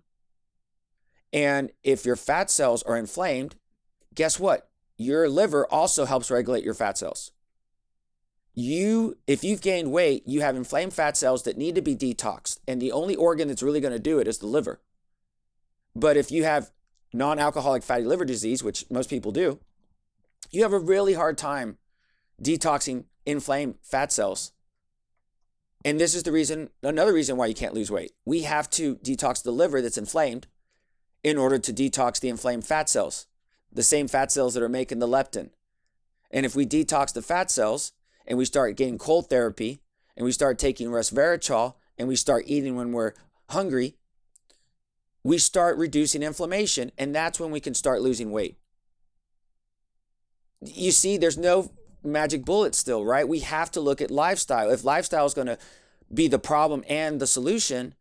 And 1.33 1.71
if 1.85 2.05
your 2.05 2.17
fat 2.17 2.51
cells 2.51 2.83
are 2.83 2.97
inflamed, 2.97 3.55
guess 4.15 4.39
what? 4.39 4.69
Your 4.97 5.29
liver 5.29 5.67
also 5.67 6.05
helps 6.05 6.31
regulate 6.31 6.65
your 6.65 6.75
fat 6.75 6.99
cells. 6.99 7.33
You, 8.55 9.17
if 9.27 9.43
you've 9.45 9.63
gained 9.63 9.93
weight, 9.93 10.25
you 10.27 10.41
have 10.43 10.57
inflamed 10.57 10.93
fat 10.93 11.17
cells 11.17 11.45
that 11.45 11.57
need 11.57 11.75
to 11.77 11.83
be 11.83 11.97
detoxed. 11.97 12.59
And 12.69 12.83
the 12.83 12.93
only 12.93 13.17
organ 13.17 13.49
that's 13.49 13.63
really 13.63 13.81
going 13.81 13.93
to 13.93 13.99
do 13.99 14.19
it 14.19 14.29
is 14.29 14.39
the 14.39 14.47
liver. 14.47 14.81
But 15.95 16.17
if 16.17 16.31
you 16.31 16.45
have 16.45 16.71
non 17.13 17.39
alcoholic 17.39 17.83
fatty 17.83 18.05
liver 18.05 18.25
disease, 18.25 18.63
which 18.63 18.85
most 18.91 19.09
people 19.09 19.33
do, 19.33 19.61
you 20.51 20.63
have 20.63 20.73
a 20.73 20.79
really 20.79 21.15
hard 21.15 21.39
time 21.39 21.79
detoxing 22.43 23.05
inflamed 23.25 23.77
fat 23.83 24.13
cells 24.13 24.53
and 25.85 25.99
this 25.99 26.15
is 26.15 26.25
the 26.25 26.33
reason, 26.33 26.71
another 26.83 27.13
reason 27.13 27.37
why 27.37 27.47
you 27.47 27.55
can't 27.55 27.75
lose 27.75 27.91
weight. 27.91 28.13
We 28.25 28.43
have 28.43 28.69
to 28.71 28.97
detox 28.97 29.43
the 29.43 29.51
liver 29.51 29.81
that's 29.81 29.99
inflamed 29.99 30.47
in 31.23 31.39
order 31.39 31.59
to 31.59 31.73
detox 31.73 32.21
the 32.21 32.29
inflamed 32.29 32.67
fat 32.67 32.89
cells, 32.89 33.27
the 33.73 33.83
same 33.83 34.09
fat 34.09 34.33
cells 34.33 34.55
that 34.55 34.63
are 34.63 34.69
making 34.69 34.99
the 34.99 35.09
leptin. 35.09 35.51
And 36.31 36.47
if 36.47 36.55
we 36.55 36.67
detox 36.67 37.13
the 37.13 37.23
fat 37.23 37.51
cells 37.51 37.93
and 38.27 38.39
we 38.39 38.45
start 38.45 38.77
getting 38.77 38.99
cold 38.99 39.29
therapy 39.29 39.81
and 40.17 40.25
we 40.25 40.33
start 40.33 40.59
taking 40.59 40.89
resveratrol 40.89 41.75
and 41.99 42.09
we 42.09 42.17
start 42.17 42.45
eating 42.47 42.77
when 42.77 42.93
we're 42.93 43.15
hungry, 43.51 43.97
we 45.23 45.39
start 45.39 45.77
reducing 45.77 46.23
inflammation. 46.23 46.93
And 46.97 47.15
that's 47.15 47.41
when 47.41 47.51
we 47.51 47.61
can 47.61 47.75
start 47.75 48.03
losing 48.03 48.31
weight. 48.31 48.57
You 50.63 50.93
see, 50.93 51.17
there's 51.17 51.39
no 51.39 51.71
magic 52.03 52.45
bullet 52.45 52.75
still, 52.75 53.05
right? 53.05 53.29
We 53.29 53.41
have 53.41 53.71
to 53.73 53.81
look 53.81 54.01
at 54.01 54.11
lifestyle. 54.11 54.71
If 54.71 54.85
lifestyle 54.85 55.27
is 55.27 55.35
going 55.35 55.47
to 55.47 55.59
be 56.13 56.29
the 56.29 56.39
problem 56.39 56.85
and 56.89 57.21
the 57.21 57.27
solution, 57.27 57.95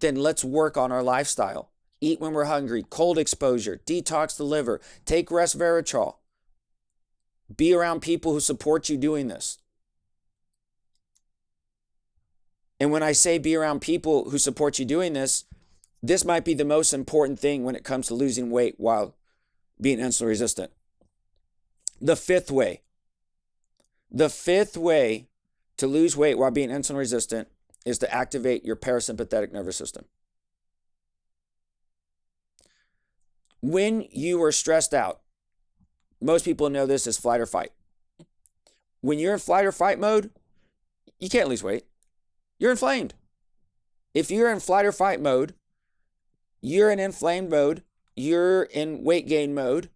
then 0.00 0.16
let's 0.16 0.44
work 0.44 0.76
on 0.76 0.92
our 0.92 1.02
lifestyle. 1.02 1.70
Eat 2.00 2.20
when 2.20 2.32
we're 2.32 2.44
hungry, 2.44 2.84
cold 2.88 3.18
exposure, 3.18 3.80
detox 3.86 4.36
the 4.36 4.44
liver, 4.44 4.80
take 5.04 5.28
resveratrol. 5.28 6.16
Be 7.56 7.72
around 7.72 8.00
people 8.00 8.32
who 8.32 8.40
support 8.40 8.88
you 8.88 8.96
doing 8.96 9.28
this. 9.28 9.58
And 12.78 12.90
when 12.90 13.02
I 13.02 13.12
say 13.12 13.38
be 13.38 13.56
around 13.56 13.80
people 13.80 14.30
who 14.30 14.38
support 14.38 14.78
you 14.78 14.84
doing 14.84 15.14
this, 15.14 15.44
this 16.02 16.24
might 16.24 16.44
be 16.44 16.54
the 16.54 16.64
most 16.64 16.92
important 16.92 17.40
thing 17.40 17.64
when 17.64 17.74
it 17.74 17.84
comes 17.84 18.08
to 18.08 18.14
losing 18.14 18.50
weight 18.50 18.74
while 18.76 19.14
being 19.80 19.98
insulin 19.98 20.26
resistant. 20.26 20.70
The 22.00 22.16
fifth 22.16 22.50
way 22.50 22.82
the 24.10 24.28
fifth 24.30 24.76
way 24.76 25.28
to 25.76 25.86
lose 25.86 26.16
weight 26.16 26.38
while 26.38 26.50
being 26.50 26.70
insulin 26.70 26.96
resistant 26.96 27.48
is 27.84 27.98
to 27.98 28.12
activate 28.12 28.64
your 28.64 28.76
parasympathetic 28.76 29.52
nervous 29.52 29.76
system. 29.76 30.06
When 33.66 34.06
you 34.10 34.42
are 34.42 34.52
stressed 34.52 34.94
out, 34.94 35.20
most 36.20 36.44
people 36.44 36.70
know 36.70 36.86
this 36.86 37.06
as 37.06 37.18
flight 37.18 37.40
or 37.40 37.46
fight. 37.46 37.72
When 39.00 39.18
you're 39.18 39.34
in 39.34 39.38
flight 39.38 39.64
or 39.64 39.72
fight 39.72 39.98
mode, 39.98 40.30
you 41.18 41.28
can't 41.28 41.48
lose 41.48 41.62
weight. 41.62 41.84
You're 42.58 42.70
inflamed. 42.70 43.14
If 44.14 44.30
you're 44.30 44.50
in 44.50 44.60
flight 44.60 44.86
or 44.86 44.92
fight 44.92 45.20
mode, 45.20 45.54
you're 46.60 46.90
in 46.90 46.98
inflamed 46.98 47.50
mode, 47.50 47.82
you're 48.14 48.64
in 48.64 49.04
weight 49.04 49.26
gain 49.26 49.54
mode, 49.54 49.90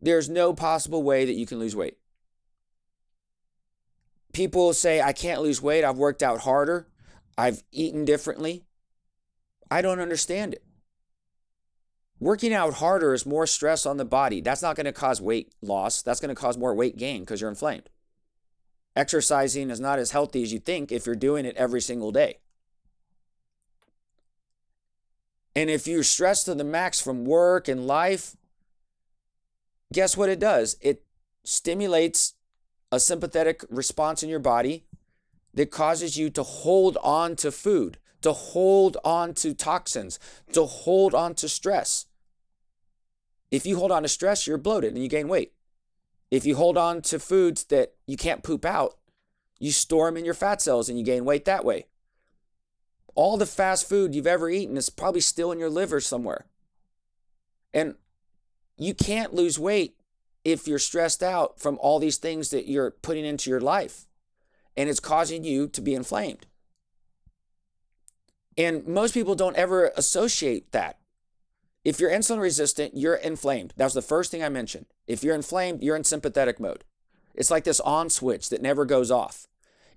there's 0.00 0.28
no 0.28 0.52
possible 0.52 1.02
way 1.02 1.24
that 1.24 1.32
you 1.32 1.46
can 1.46 1.58
lose 1.58 1.74
weight 1.74 1.96
people 4.34 4.74
say, 4.74 5.00
I 5.00 5.14
can't 5.14 5.40
lose 5.40 5.62
weight. 5.62 5.84
I've 5.84 5.96
worked 5.96 6.22
out 6.22 6.40
harder. 6.40 6.86
I've 7.38 7.62
eaten 7.72 8.04
differently. 8.04 8.64
I 9.70 9.80
don't 9.80 10.00
understand 10.00 10.52
it. 10.52 10.62
Working 12.24 12.54
out 12.54 12.72
harder 12.72 13.12
is 13.12 13.26
more 13.26 13.46
stress 13.46 13.84
on 13.84 13.98
the 13.98 14.04
body. 14.06 14.40
That's 14.40 14.62
not 14.62 14.76
going 14.76 14.86
to 14.86 14.94
cause 14.94 15.20
weight 15.20 15.52
loss. 15.60 16.00
That's 16.00 16.20
going 16.20 16.34
to 16.34 16.40
cause 16.40 16.56
more 16.56 16.74
weight 16.74 16.96
gain 16.96 17.20
because 17.20 17.42
you're 17.42 17.50
inflamed. 17.50 17.90
exercising 18.96 19.68
is 19.68 19.78
not 19.78 19.98
as 19.98 20.12
healthy 20.12 20.42
as 20.42 20.50
you 20.50 20.58
think 20.58 20.90
if 20.90 21.04
you're 21.04 21.14
doing 21.14 21.44
it 21.44 21.54
every 21.58 21.82
single 21.82 22.12
day. 22.12 22.38
And 25.54 25.68
if 25.68 25.86
you're 25.86 26.02
stressed 26.02 26.46
to 26.46 26.54
the 26.54 26.64
max 26.64 26.98
from 26.98 27.26
work 27.26 27.68
and 27.68 27.86
life, 27.86 28.34
guess 29.92 30.16
what 30.16 30.30
it 30.30 30.40
does? 30.40 30.78
It 30.80 31.04
stimulates 31.44 32.36
a 32.90 33.00
sympathetic 33.00 33.66
response 33.68 34.22
in 34.22 34.30
your 34.30 34.38
body 34.38 34.86
that 35.52 35.70
causes 35.70 36.16
you 36.16 36.30
to 36.30 36.42
hold 36.42 36.96
on 37.02 37.36
to 37.36 37.52
food, 37.52 37.98
to 38.22 38.32
hold 38.32 38.96
on 39.04 39.34
to 39.34 39.52
toxins, 39.52 40.18
to 40.54 40.64
hold 40.64 41.14
on 41.14 41.34
to 41.34 41.50
stress. 41.50 42.06
If 43.54 43.64
you 43.66 43.76
hold 43.76 43.92
on 43.92 44.02
to 44.02 44.08
stress, 44.08 44.48
you're 44.48 44.58
bloated 44.58 44.94
and 44.94 45.02
you 45.02 45.08
gain 45.08 45.28
weight. 45.28 45.52
If 46.28 46.44
you 46.44 46.56
hold 46.56 46.76
on 46.76 47.02
to 47.02 47.20
foods 47.20 47.62
that 47.66 47.92
you 48.04 48.16
can't 48.16 48.42
poop 48.42 48.64
out, 48.64 48.96
you 49.60 49.70
store 49.70 50.06
them 50.06 50.16
in 50.16 50.24
your 50.24 50.34
fat 50.34 50.60
cells 50.60 50.88
and 50.88 50.98
you 50.98 51.04
gain 51.04 51.24
weight 51.24 51.44
that 51.44 51.64
way. 51.64 51.86
All 53.14 53.36
the 53.36 53.46
fast 53.46 53.88
food 53.88 54.12
you've 54.12 54.26
ever 54.26 54.50
eaten 54.50 54.76
is 54.76 54.90
probably 54.90 55.20
still 55.20 55.52
in 55.52 55.60
your 55.60 55.70
liver 55.70 56.00
somewhere. 56.00 56.46
And 57.72 57.94
you 58.76 58.92
can't 58.92 59.32
lose 59.32 59.56
weight 59.56 59.94
if 60.44 60.66
you're 60.66 60.80
stressed 60.80 61.22
out 61.22 61.60
from 61.60 61.78
all 61.80 62.00
these 62.00 62.16
things 62.16 62.50
that 62.50 62.66
you're 62.66 62.90
putting 62.90 63.24
into 63.24 63.50
your 63.50 63.60
life 63.60 64.06
and 64.76 64.90
it's 64.90 64.98
causing 64.98 65.44
you 65.44 65.68
to 65.68 65.80
be 65.80 65.94
inflamed. 65.94 66.46
And 68.58 68.84
most 68.84 69.14
people 69.14 69.36
don't 69.36 69.54
ever 69.54 69.92
associate 69.96 70.72
that. 70.72 70.98
If 71.84 72.00
you're 72.00 72.10
insulin 72.10 72.40
resistant, 72.40 72.96
you're 72.96 73.14
inflamed. 73.14 73.74
That 73.76 73.84
was 73.84 73.94
the 73.94 74.02
first 74.02 74.30
thing 74.30 74.42
I 74.42 74.48
mentioned. 74.48 74.86
If 75.06 75.22
you're 75.22 75.34
inflamed, 75.34 75.82
you're 75.82 75.96
in 75.96 76.04
sympathetic 76.04 76.58
mode. 76.58 76.84
It's 77.34 77.50
like 77.50 77.64
this 77.64 77.80
on 77.80 78.08
switch 78.08 78.48
that 78.48 78.62
never 78.62 78.86
goes 78.86 79.10
off. 79.10 79.46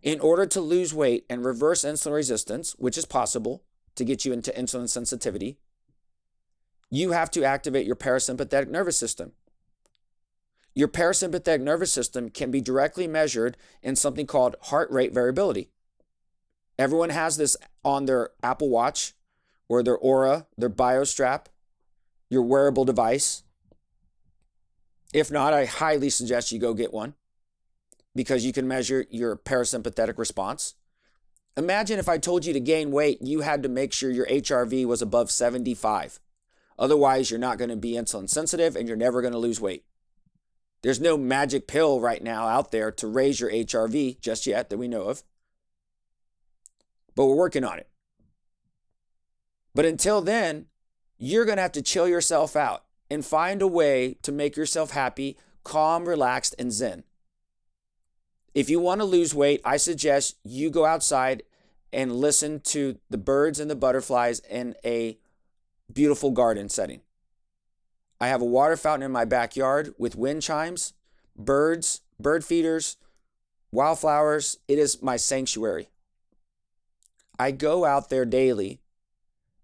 In 0.03 0.19
order 0.19 0.45
to 0.45 0.61
lose 0.61 0.93
weight 0.93 1.25
and 1.29 1.45
reverse 1.45 1.83
insulin 1.83 2.13
resistance, 2.13 2.73
which 2.77 2.97
is 2.97 3.05
possible 3.05 3.63
to 3.95 4.03
get 4.03 4.25
you 4.25 4.33
into 4.33 4.51
insulin 4.51 4.89
sensitivity, 4.89 5.57
you 6.89 7.11
have 7.11 7.31
to 7.31 7.43
activate 7.43 7.85
your 7.85 7.95
parasympathetic 7.95 8.69
nervous 8.69 8.97
system. 8.97 9.31
Your 10.73 10.87
parasympathetic 10.87 11.61
nervous 11.61 11.91
system 11.91 12.29
can 12.29 12.51
be 12.51 12.61
directly 12.61 13.07
measured 13.07 13.57
in 13.81 13.95
something 13.95 14.27
called 14.27 14.55
heart 14.63 14.91
rate 14.91 15.13
variability. 15.13 15.69
Everyone 16.77 17.09
has 17.09 17.37
this 17.37 17.57
on 17.83 18.05
their 18.05 18.29
Apple 18.43 18.69
Watch 18.69 19.13
or 19.67 19.81
their 19.81 19.97
Oura, 19.97 20.45
their 20.57 20.69
BioStrap, 20.69 21.45
your 22.29 22.41
wearable 22.41 22.85
device. 22.85 23.43
If 25.13 25.31
not, 25.31 25.53
I 25.53 25.65
highly 25.65 26.09
suggest 26.09 26.51
you 26.51 26.59
go 26.59 26.73
get 26.73 26.93
one 26.93 27.13
because 28.15 28.45
you 28.45 28.51
can 28.51 28.67
measure 28.67 29.05
your 29.09 29.37
parasympathetic 29.37 30.17
response. 30.17 30.75
Imagine 31.55 31.97
if 31.97 32.09
I 32.09 32.17
told 32.17 32.45
you 32.45 32.53
to 32.53 32.59
gain 32.59 32.91
weight, 32.91 33.19
you 33.21 33.41
had 33.41 33.63
to 33.63 33.69
make 33.69 33.93
sure 33.93 34.11
your 34.11 34.27
HRV 34.27 34.85
was 34.85 35.01
above 35.01 35.31
75. 35.31 36.19
Otherwise, 36.77 37.31
you're 37.31 37.39
not 37.39 37.57
going 37.57 37.69
to 37.69 37.75
be 37.75 37.93
insulin 37.93 38.29
sensitive 38.29 38.75
and 38.75 38.87
you're 38.87 38.97
never 38.97 39.21
going 39.21 39.33
to 39.33 39.39
lose 39.39 39.59
weight. 39.59 39.83
There's 40.83 41.01
no 41.01 41.17
magic 41.17 41.67
pill 41.67 41.99
right 41.99 42.23
now 42.23 42.47
out 42.47 42.71
there 42.71 42.91
to 42.91 43.07
raise 43.07 43.39
your 43.39 43.51
HRV 43.51 44.19
just 44.21 44.45
yet 44.45 44.69
that 44.69 44.77
we 44.77 44.87
know 44.87 45.03
of. 45.03 45.23
But 47.15 47.25
we're 47.25 47.35
working 47.35 47.63
on 47.63 47.79
it. 47.79 47.89
But 49.73 49.85
until 49.85 50.21
then, 50.21 50.67
you're 51.17 51.45
going 51.45 51.57
to 51.57 51.61
have 51.61 51.71
to 51.73 51.81
chill 51.81 52.07
yourself 52.07 52.55
out 52.55 52.83
and 53.09 53.25
find 53.25 53.61
a 53.61 53.67
way 53.67 54.17
to 54.21 54.31
make 54.31 54.55
yourself 54.55 54.91
happy, 54.91 55.37
calm, 55.63 56.07
relaxed, 56.07 56.55
and 56.59 56.71
zen. 56.71 57.03
If 58.53 58.69
you 58.69 58.79
want 58.79 59.01
to 59.01 59.05
lose 59.05 59.35
weight, 59.35 59.61
I 59.63 59.77
suggest 59.77 60.37
you 60.43 60.69
go 60.69 60.85
outside 60.85 61.43
and 61.93 62.15
listen 62.15 62.59
to 62.61 62.97
the 63.09 63.17
birds 63.17 63.59
and 63.59 63.69
the 63.69 63.75
butterflies 63.75 64.39
in 64.49 64.75
a 64.83 65.17
beautiful 65.91 66.31
garden 66.31 66.69
setting. 66.69 67.01
I 68.19 68.27
have 68.27 68.41
a 68.41 68.45
water 68.45 68.75
fountain 68.75 69.05
in 69.05 69.11
my 69.11 69.25
backyard 69.25 69.93
with 69.97 70.15
wind 70.15 70.41
chimes, 70.41 70.93
birds, 71.35 72.01
bird 72.19 72.43
feeders, 72.43 72.97
wildflowers. 73.71 74.57
It 74.67 74.79
is 74.79 75.01
my 75.03 75.17
sanctuary. 75.17 75.89
I 77.39 77.51
go 77.51 77.85
out 77.85 78.09
there 78.09 78.25
daily 78.25 78.81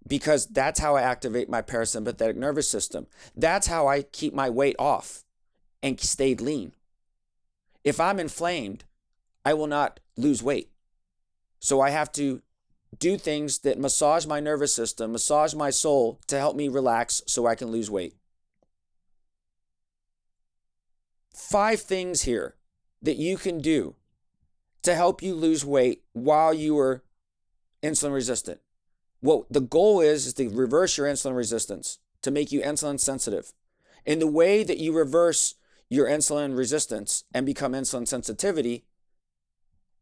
because 0.07 0.45
that's 0.47 0.79
how 0.79 0.95
I 0.95 1.01
activate 1.01 1.49
my 1.49 1.61
parasympathetic 1.61 2.35
nervous 2.35 2.69
system. 2.69 3.07
That's 3.35 3.67
how 3.67 3.87
I 3.87 4.01
keep 4.01 4.33
my 4.33 4.49
weight 4.49 4.75
off 4.77 5.23
and 5.81 5.99
stayed 5.99 6.41
lean. 6.41 6.73
If 7.83 7.99
I'm 7.99 8.19
inflamed, 8.19 8.85
I 9.45 9.53
will 9.53 9.67
not 9.67 9.99
lose 10.17 10.41
weight. 10.41 10.69
So 11.59 11.81
I 11.81 11.89
have 11.91 12.11
to 12.13 12.41
do 12.99 13.17
things 13.17 13.59
that 13.59 13.79
massage 13.79 14.25
my 14.25 14.39
nervous 14.39 14.73
system, 14.73 15.11
massage 15.11 15.53
my 15.53 15.69
soul 15.69 16.19
to 16.27 16.37
help 16.37 16.55
me 16.55 16.67
relax 16.67 17.21
so 17.27 17.47
I 17.47 17.55
can 17.55 17.69
lose 17.69 17.89
weight. 17.89 18.15
Five 21.33 21.81
things 21.81 22.23
here 22.23 22.55
that 23.01 23.17
you 23.17 23.37
can 23.37 23.59
do 23.59 23.95
to 24.83 24.95
help 24.95 25.21
you 25.23 25.33
lose 25.33 25.65
weight 25.65 26.03
while 26.13 26.53
you 26.53 26.77
are 26.77 27.03
insulin 27.81 28.13
resistant. 28.13 28.59
What 29.23 29.45
the 29.49 29.62
goal 29.62 30.01
is 30.01 30.27
is 30.27 30.33
to 30.33 30.49
reverse 30.49 30.97
your 30.97 31.07
insulin 31.07 31.33
resistance, 31.33 31.99
to 32.23 32.29
make 32.29 32.51
you 32.51 32.59
insulin 32.59 32.99
sensitive. 32.99 33.53
And 34.05 34.21
the 34.21 34.27
way 34.27 34.65
that 34.65 34.79
you 34.79 34.91
reverse 34.91 35.55
your 35.89 36.07
insulin 36.07 36.57
resistance 36.57 37.23
and 37.33 37.45
become 37.45 37.71
insulin 37.71 38.05
sensitivity 38.05 38.83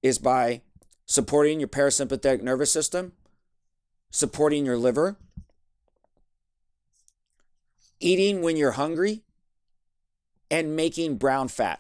is 0.02 0.18
by 0.18 0.64
supporting 1.06 1.60
your 1.60 1.70
parasympathetic 1.70 2.42
nervous 2.42 2.72
system, 2.72 3.12
supporting 4.10 4.66
your 4.66 4.76
liver, 4.76 5.18
eating 8.00 8.42
when 8.42 8.58
you're 8.58 8.72
hungry, 8.72 9.22
and 10.50 10.76
making 10.76 11.18
brown 11.18 11.48
fat. 11.48 11.80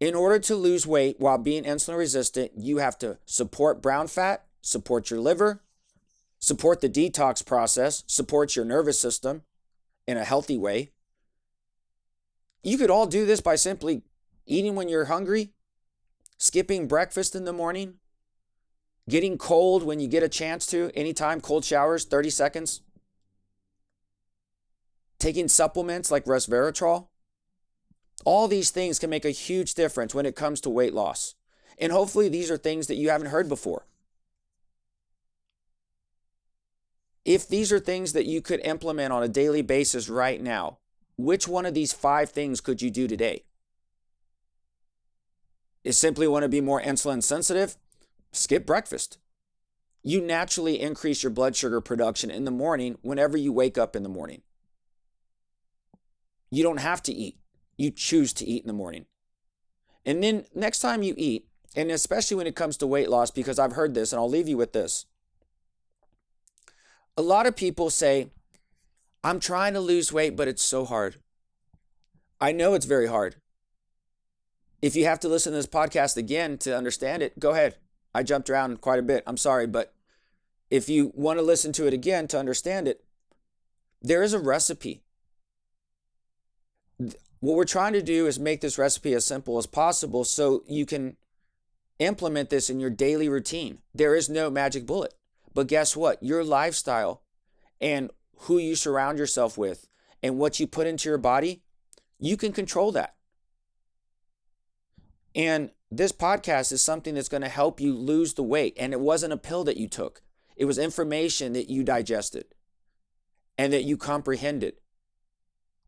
In 0.00 0.16
order 0.16 0.40
to 0.40 0.56
lose 0.56 0.88
weight 0.88 1.20
while 1.20 1.38
being 1.38 1.62
insulin 1.62 1.98
resistant, 1.98 2.50
you 2.56 2.78
have 2.78 2.98
to 2.98 3.18
support 3.26 3.80
brown 3.80 4.08
fat 4.08 4.44
support 4.62 5.10
your 5.10 5.20
liver, 5.20 5.60
support 6.38 6.80
the 6.80 6.88
detox 6.88 7.44
process, 7.44 8.04
support 8.06 8.56
your 8.56 8.64
nervous 8.64 8.98
system 8.98 9.42
in 10.06 10.16
a 10.16 10.24
healthy 10.24 10.56
way. 10.56 10.90
You 12.62 12.78
could 12.78 12.90
all 12.90 13.06
do 13.06 13.26
this 13.26 13.40
by 13.40 13.56
simply 13.56 14.02
eating 14.46 14.74
when 14.74 14.88
you're 14.88 15.06
hungry, 15.06 15.50
skipping 16.38 16.88
breakfast 16.88 17.34
in 17.34 17.44
the 17.44 17.52
morning, 17.52 17.94
getting 19.08 19.36
cold 19.36 19.82
when 19.82 20.00
you 20.00 20.08
get 20.08 20.22
a 20.22 20.28
chance 20.28 20.66
to, 20.66 20.90
anytime, 20.94 21.40
cold 21.40 21.64
showers, 21.64 22.04
30 22.04 22.30
seconds, 22.30 22.80
taking 25.18 25.48
supplements 25.48 26.10
like 26.10 26.24
resveratrol. 26.24 27.08
All 28.24 28.46
these 28.46 28.70
things 28.70 29.00
can 29.00 29.10
make 29.10 29.24
a 29.24 29.30
huge 29.30 29.74
difference 29.74 30.14
when 30.14 30.26
it 30.26 30.36
comes 30.36 30.60
to 30.60 30.70
weight 30.70 30.94
loss. 30.94 31.34
And 31.78 31.90
hopefully, 31.90 32.28
these 32.28 32.50
are 32.50 32.56
things 32.56 32.86
that 32.86 32.94
you 32.94 33.10
haven't 33.10 33.28
heard 33.28 33.48
before. 33.48 33.86
If 37.24 37.48
these 37.48 37.72
are 37.72 37.78
things 37.78 38.12
that 38.14 38.26
you 38.26 38.40
could 38.40 38.60
implement 38.60 39.12
on 39.12 39.22
a 39.22 39.28
daily 39.28 39.62
basis 39.62 40.08
right 40.08 40.40
now, 40.40 40.78
which 41.16 41.46
one 41.46 41.66
of 41.66 41.74
these 41.74 41.92
five 41.92 42.30
things 42.30 42.60
could 42.60 42.82
you 42.82 42.90
do 42.90 43.06
today? 43.06 43.44
You 45.84 45.92
simply 45.92 46.26
want 46.26 46.42
to 46.42 46.48
be 46.48 46.60
more 46.60 46.80
insulin 46.80 47.22
sensitive? 47.22 47.76
Skip 48.32 48.66
breakfast. 48.66 49.18
You 50.02 50.20
naturally 50.20 50.80
increase 50.80 51.22
your 51.22 51.30
blood 51.30 51.54
sugar 51.54 51.80
production 51.80 52.30
in 52.30 52.44
the 52.44 52.50
morning 52.50 52.98
whenever 53.02 53.36
you 53.36 53.52
wake 53.52 53.78
up 53.78 53.94
in 53.94 54.02
the 54.02 54.08
morning. 54.08 54.42
You 56.50 56.62
don't 56.62 56.80
have 56.80 57.02
to 57.04 57.12
eat. 57.12 57.38
You 57.76 57.90
choose 57.90 58.32
to 58.34 58.44
eat 58.44 58.62
in 58.62 58.66
the 58.66 58.72
morning. 58.72 59.06
And 60.04 60.22
then 60.22 60.44
next 60.54 60.80
time 60.80 61.04
you 61.04 61.14
eat, 61.16 61.46
and 61.76 61.90
especially 61.90 62.36
when 62.36 62.46
it 62.46 62.56
comes 62.56 62.76
to 62.78 62.86
weight 62.86 63.08
loss, 63.08 63.30
because 63.30 63.58
I've 63.58 63.72
heard 63.72 63.94
this, 63.94 64.12
and 64.12 64.18
I'll 64.18 64.28
leave 64.28 64.48
you 64.48 64.56
with 64.56 64.72
this 64.72 65.06
a 67.16 67.22
lot 67.22 67.46
of 67.46 67.56
people 67.56 67.90
say, 67.90 68.28
I'm 69.24 69.38
trying 69.38 69.74
to 69.74 69.80
lose 69.80 70.12
weight, 70.12 70.36
but 70.36 70.48
it's 70.48 70.64
so 70.64 70.84
hard. 70.84 71.16
I 72.40 72.52
know 72.52 72.74
it's 72.74 72.86
very 72.86 73.06
hard. 73.06 73.36
If 74.80 74.96
you 74.96 75.04
have 75.04 75.20
to 75.20 75.28
listen 75.28 75.52
to 75.52 75.56
this 75.56 75.66
podcast 75.66 76.16
again 76.16 76.58
to 76.58 76.76
understand 76.76 77.22
it, 77.22 77.38
go 77.38 77.50
ahead. 77.50 77.76
I 78.14 78.24
jumped 78.24 78.50
around 78.50 78.80
quite 78.80 78.98
a 78.98 79.02
bit. 79.02 79.22
I'm 79.26 79.36
sorry, 79.36 79.66
but 79.66 79.94
if 80.70 80.88
you 80.88 81.12
want 81.14 81.38
to 81.38 81.44
listen 81.44 81.72
to 81.74 81.86
it 81.86 81.94
again 81.94 82.26
to 82.28 82.38
understand 82.38 82.88
it, 82.88 83.04
there 84.00 84.22
is 84.22 84.32
a 84.32 84.40
recipe. 84.40 85.02
What 86.98 87.56
we're 87.56 87.64
trying 87.64 87.92
to 87.92 88.02
do 88.02 88.26
is 88.26 88.38
make 88.38 88.60
this 88.60 88.78
recipe 88.78 89.14
as 89.14 89.24
simple 89.24 89.58
as 89.58 89.66
possible 89.66 90.24
so 90.24 90.64
you 90.66 90.86
can 90.86 91.16
implement 91.98 92.50
this 92.50 92.68
in 92.68 92.80
your 92.80 92.90
daily 92.90 93.28
routine. 93.28 93.78
There 93.94 94.14
is 94.14 94.28
no 94.28 94.50
magic 94.50 94.86
bullet. 94.86 95.14
But 95.54 95.66
guess 95.66 95.96
what? 95.96 96.22
Your 96.22 96.44
lifestyle 96.44 97.22
and 97.80 98.10
who 98.40 98.58
you 98.58 98.74
surround 98.74 99.18
yourself 99.18 99.58
with 99.58 99.86
and 100.22 100.38
what 100.38 100.58
you 100.60 100.66
put 100.66 100.86
into 100.86 101.08
your 101.08 101.18
body, 101.18 101.62
you 102.18 102.36
can 102.36 102.52
control 102.52 102.92
that. 102.92 103.14
And 105.34 105.70
this 105.90 106.12
podcast 106.12 106.72
is 106.72 106.82
something 106.82 107.14
that's 107.14 107.28
going 107.28 107.42
to 107.42 107.48
help 107.48 107.80
you 107.80 107.94
lose 107.94 108.34
the 108.34 108.42
weight. 108.42 108.74
And 108.78 108.92
it 108.92 109.00
wasn't 109.00 109.32
a 109.32 109.38
pill 109.38 109.64
that 109.64 109.76
you 109.76 109.88
took, 109.88 110.22
it 110.56 110.64
was 110.64 110.78
information 110.78 111.54
that 111.54 111.70
you 111.70 111.82
digested 111.82 112.46
and 113.58 113.72
that 113.72 113.84
you 113.84 113.96
comprehended 113.96 114.74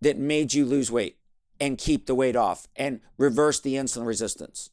that 0.00 0.18
made 0.18 0.52
you 0.52 0.64
lose 0.64 0.90
weight 0.90 1.18
and 1.60 1.78
keep 1.78 2.06
the 2.06 2.14
weight 2.14 2.36
off 2.36 2.66
and 2.76 3.00
reverse 3.16 3.60
the 3.60 3.74
insulin 3.74 4.06
resistance. 4.06 4.70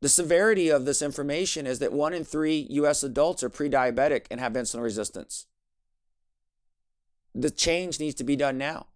The 0.00 0.08
severity 0.08 0.68
of 0.68 0.84
this 0.84 1.00
information 1.00 1.66
is 1.66 1.78
that 1.78 1.92
one 1.92 2.12
in 2.12 2.24
three 2.24 2.66
US 2.70 3.02
adults 3.02 3.42
are 3.42 3.48
pre 3.48 3.68
diabetic 3.68 4.26
and 4.30 4.40
have 4.40 4.52
insulin 4.52 4.82
resistance. 4.82 5.46
The 7.34 7.50
change 7.50 7.98
needs 8.00 8.14
to 8.16 8.24
be 8.24 8.36
done 8.36 8.58
now. 8.58 8.86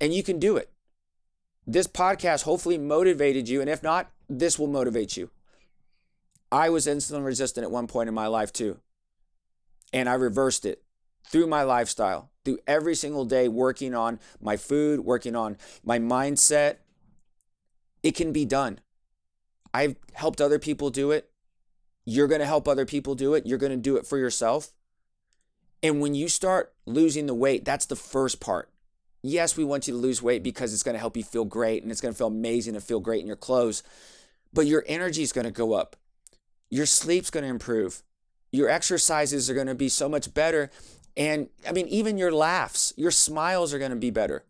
And 0.00 0.12
you 0.12 0.22
can 0.22 0.38
do 0.38 0.56
it. 0.56 0.70
This 1.66 1.86
podcast 1.86 2.42
hopefully 2.42 2.78
motivated 2.78 3.48
you. 3.48 3.60
And 3.60 3.70
if 3.70 3.82
not, 3.82 4.10
this 4.28 4.58
will 4.58 4.66
motivate 4.66 5.16
you. 5.16 5.30
I 6.50 6.68
was 6.68 6.86
insulin 6.86 7.24
resistant 7.24 7.64
at 7.64 7.70
one 7.70 7.86
point 7.86 8.08
in 8.08 8.14
my 8.14 8.26
life 8.26 8.52
too. 8.52 8.78
And 9.92 10.08
I 10.08 10.14
reversed 10.14 10.64
it 10.64 10.82
through 11.24 11.46
my 11.46 11.62
lifestyle, 11.62 12.30
through 12.44 12.58
every 12.66 12.94
single 12.94 13.24
day 13.24 13.48
working 13.48 13.94
on 13.94 14.18
my 14.40 14.56
food, 14.56 15.00
working 15.00 15.36
on 15.36 15.56
my 15.84 15.98
mindset. 15.98 16.76
It 18.02 18.14
can 18.14 18.32
be 18.32 18.44
done. 18.44 18.80
I've 19.74 19.96
helped 20.12 20.40
other 20.40 20.58
people 20.58 20.90
do 20.90 21.10
it. 21.10 21.30
You're 22.04 22.28
going 22.28 22.40
to 22.40 22.46
help 22.46 22.66
other 22.66 22.86
people 22.86 23.14
do 23.14 23.34
it. 23.34 23.46
You're 23.46 23.58
going 23.58 23.72
to 23.72 23.78
do 23.78 23.96
it 23.96 24.06
for 24.06 24.18
yourself. 24.18 24.72
And 25.82 26.00
when 26.00 26.14
you 26.14 26.28
start 26.28 26.72
losing 26.86 27.26
the 27.26 27.34
weight, 27.34 27.64
that's 27.64 27.86
the 27.86 27.96
first 27.96 28.40
part. 28.40 28.70
Yes, 29.22 29.56
we 29.56 29.64
want 29.64 29.86
you 29.86 29.94
to 29.94 30.00
lose 30.00 30.22
weight 30.22 30.42
because 30.42 30.72
it's 30.72 30.82
going 30.82 30.94
to 30.94 31.00
help 31.00 31.16
you 31.16 31.22
feel 31.22 31.44
great 31.44 31.82
and 31.82 31.92
it's 31.92 32.00
going 32.00 32.12
to 32.12 32.18
feel 32.18 32.26
amazing 32.26 32.74
to 32.74 32.80
feel 32.80 33.00
great 33.00 33.20
in 33.20 33.26
your 33.26 33.36
clothes. 33.36 33.82
But 34.52 34.66
your 34.66 34.84
energy 34.86 35.22
is 35.22 35.32
going 35.32 35.44
to 35.44 35.52
go 35.52 35.74
up. 35.74 35.96
Your 36.70 36.86
sleep's 36.86 37.30
going 37.30 37.44
to 37.44 37.50
improve. 37.50 38.02
Your 38.50 38.68
exercises 38.68 39.48
are 39.48 39.54
going 39.54 39.68
to 39.68 39.74
be 39.74 39.88
so 39.88 40.08
much 40.08 40.34
better. 40.34 40.70
And 41.16 41.48
I 41.66 41.72
mean, 41.72 41.86
even 41.88 42.18
your 42.18 42.32
laughs, 42.32 42.92
your 42.96 43.10
smiles 43.10 43.72
are 43.72 43.78
going 43.78 43.90
to 43.90 43.96
be 43.96 44.10
better 44.10 44.44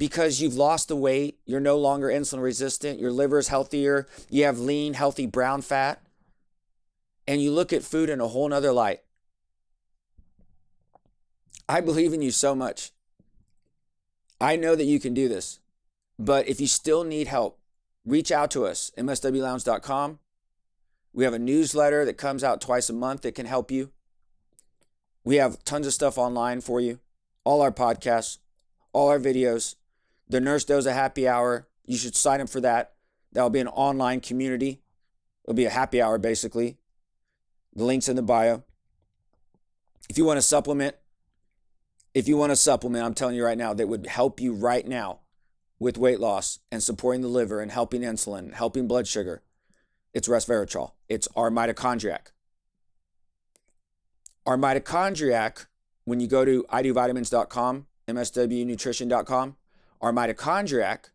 because 0.00 0.40
you've 0.40 0.54
lost 0.54 0.88
the 0.88 0.96
weight. 0.96 1.38
You're 1.44 1.60
no 1.60 1.76
longer 1.76 2.08
insulin 2.08 2.42
resistant. 2.42 2.98
Your 2.98 3.12
liver 3.12 3.38
is 3.38 3.48
healthier. 3.48 4.06
You 4.30 4.46
have 4.46 4.58
lean, 4.58 4.94
healthy 4.94 5.26
brown 5.26 5.60
fat. 5.60 6.02
And 7.28 7.42
you 7.42 7.52
look 7.52 7.70
at 7.70 7.82
food 7.82 8.08
in 8.08 8.18
a 8.18 8.26
whole 8.26 8.48
nother 8.48 8.72
light. 8.72 9.00
I 11.68 11.82
believe 11.82 12.14
in 12.14 12.22
you 12.22 12.30
so 12.30 12.54
much. 12.54 12.92
I 14.40 14.56
know 14.56 14.74
that 14.74 14.86
you 14.86 14.98
can 14.98 15.12
do 15.12 15.28
this. 15.28 15.58
But 16.18 16.48
if 16.48 16.62
you 16.62 16.66
still 16.66 17.04
need 17.04 17.26
help, 17.26 17.58
reach 18.06 18.32
out 18.32 18.50
to 18.52 18.64
us, 18.64 18.90
mswlounge.com. 18.96 20.18
We 21.12 21.24
have 21.24 21.34
a 21.34 21.38
newsletter 21.38 22.06
that 22.06 22.16
comes 22.16 22.42
out 22.42 22.62
twice 22.62 22.88
a 22.88 22.94
month 22.94 23.20
that 23.20 23.34
can 23.34 23.44
help 23.44 23.70
you. 23.70 23.90
We 25.24 25.36
have 25.36 25.62
tons 25.64 25.86
of 25.86 25.92
stuff 25.92 26.16
online 26.16 26.62
for 26.62 26.80
you, 26.80 27.00
all 27.44 27.60
our 27.60 27.70
podcasts, 27.70 28.38
all 28.94 29.10
our 29.10 29.20
videos. 29.20 29.74
The 30.30 30.40
Nurse 30.40 30.64
Doza 30.64 30.94
Happy 30.94 31.26
Hour, 31.26 31.66
you 31.84 31.96
should 31.96 32.14
sign 32.14 32.40
up 32.40 32.48
for 32.48 32.60
that. 32.60 32.92
That'll 33.32 33.50
be 33.50 33.58
an 33.58 33.66
online 33.66 34.20
community. 34.20 34.80
It'll 35.44 35.56
be 35.56 35.64
a 35.64 35.70
happy 35.70 36.00
hour, 36.00 36.18
basically. 36.18 36.78
The 37.74 37.84
link's 37.84 38.08
in 38.08 38.14
the 38.14 38.22
bio. 38.22 38.62
If 40.08 40.16
you 40.16 40.24
want 40.24 40.38
to 40.38 40.42
supplement, 40.42 40.94
if 42.14 42.28
you 42.28 42.36
want 42.36 42.52
a 42.52 42.56
supplement, 42.56 43.04
I'm 43.04 43.14
telling 43.14 43.34
you 43.34 43.44
right 43.44 43.58
now, 43.58 43.74
that 43.74 43.88
would 43.88 44.06
help 44.06 44.40
you 44.40 44.52
right 44.52 44.86
now 44.86 45.20
with 45.80 45.98
weight 45.98 46.20
loss 46.20 46.60
and 46.70 46.80
supporting 46.80 47.22
the 47.22 47.28
liver 47.28 47.60
and 47.60 47.72
helping 47.72 48.02
insulin, 48.02 48.54
helping 48.54 48.86
blood 48.86 49.08
sugar, 49.08 49.42
it's 50.14 50.28
resveratrol. 50.28 50.92
It's 51.08 51.26
our 51.34 51.50
mitochondriac. 51.50 52.32
Our 54.46 54.56
mitochondriac, 54.56 55.66
when 56.04 56.20
you 56.20 56.28
go 56.28 56.44
to 56.44 56.64
idovitamins.com, 56.70 57.86
mswnutrition.com, 58.06 59.56
our 60.00 60.12
mitochondriac 60.12 61.10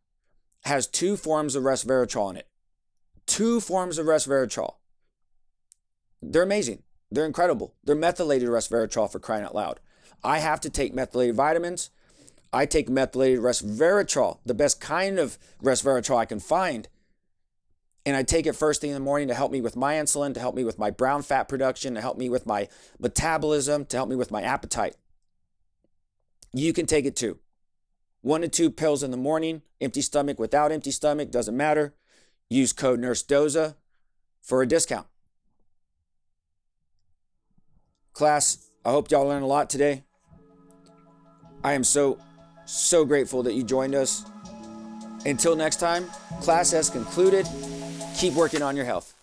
has 0.66 0.88
two 0.88 1.18
forms 1.18 1.56
of 1.56 1.64
resveratrol 1.64 2.32
in 2.32 2.38
it. 2.38 2.48
Two 3.26 3.60
forms 3.60 3.98
of 3.98 4.06
resveratrol. 4.06 4.76
They're 6.22 6.44
amazing. 6.44 6.84
They're 7.12 7.26
incredible. 7.26 7.76
They're 7.84 7.96
methylated 7.96 8.50
resveratrol 8.50 9.12
for 9.12 9.20
crying 9.20 9.44
out 9.44 9.56
loud. 9.56 9.80
I 10.24 10.40
have 10.40 10.60
to 10.62 10.70
take 10.70 10.94
methylated 10.94 11.36
vitamins. 11.36 11.92
I 12.52 12.66
take 12.66 12.90
methylated 12.90 13.40
resveratrol, 13.40 14.40
the 14.46 14.54
best 14.54 14.80
kind 14.80 15.20
of 15.20 15.38
resveratrol 15.62 16.18
I 16.18 16.26
can 16.26 16.40
find. 16.40 16.88
And 18.06 18.16
I 18.16 18.24
take 18.24 18.46
it 18.46 18.56
first 18.56 18.82
thing 18.82 18.92
in 18.92 18.94
the 18.94 19.00
morning 19.00 19.28
to 19.28 19.34
help 19.34 19.52
me 19.52 19.62
with 19.62 19.76
my 19.76 19.96
insulin, 19.96 20.34
to 20.36 20.40
help 20.40 20.56
me 20.56 20.64
with 20.64 20.80
my 20.80 20.92
brown 20.92 21.22
fat 21.24 21.50
production, 21.50 21.96
to 21.96 22.02
help 22.02 22.18
me 22.18 22.30
with 22.30 22.46
my 22.46 22.70
metabolism, 23.00 23.86
to 23.86 23.98
help 23.98 24.10
me 24.10 24.16
with 24.16 24.32
my 24.32 24.42
appetite. 24.42 24.96
You 26.54 26.72
can 26.72 26.86
take 26.86 27.06
it 27.06 27.16
too. 27.16 27.40
One 28.26 28.42
to 28.42 28.48
two 28.48 28.72
pills 28.72 29.04
in 29.04 29.12
the 29.12 29.18
morning, 29.18 29.62
empty 29.80 30.02
stomach, 30.02 30.40
without 30.40 30.72
empty 30.72 30.90
stomach, 30.90 31.30
doesn't 31.30 31.56
matter. 31.56 31.94
Use 32.50 32.74
code 32.74 33.00
Nurse 33.00 33.22
Doza 33.22 33.76
for 34.42 34.64
a 34.64 34.68
discount. 34.68 35.06
Class, 38.14 38.72
I 38.84 38.90
hope 38.90 39.12
y'all 39.12 39.28
learned 39.28 39.44
a 39.44 39.48
lot 39.48 39.70
today. 39.70 40.06
I 41.64 41.74
am 41.74 41.84
so, 41.84 42.18
so 42.66 43.06
grateful 43.06 43.44
that 43.44 43.54
you 43.54 43.62
joined 43.62 43.94
us. 43.94 44.26
Until 45.28 45.56
next 45.56 45.80
time, 45.80 46.08
class 46.42 46.72
has 46.72 46.90
concluded. 46.90 47.48
Keep 48.18 48.34
working 48.34 48.64
on 48.64 48.76
your 48.76 48.86
health. 48.86 49.15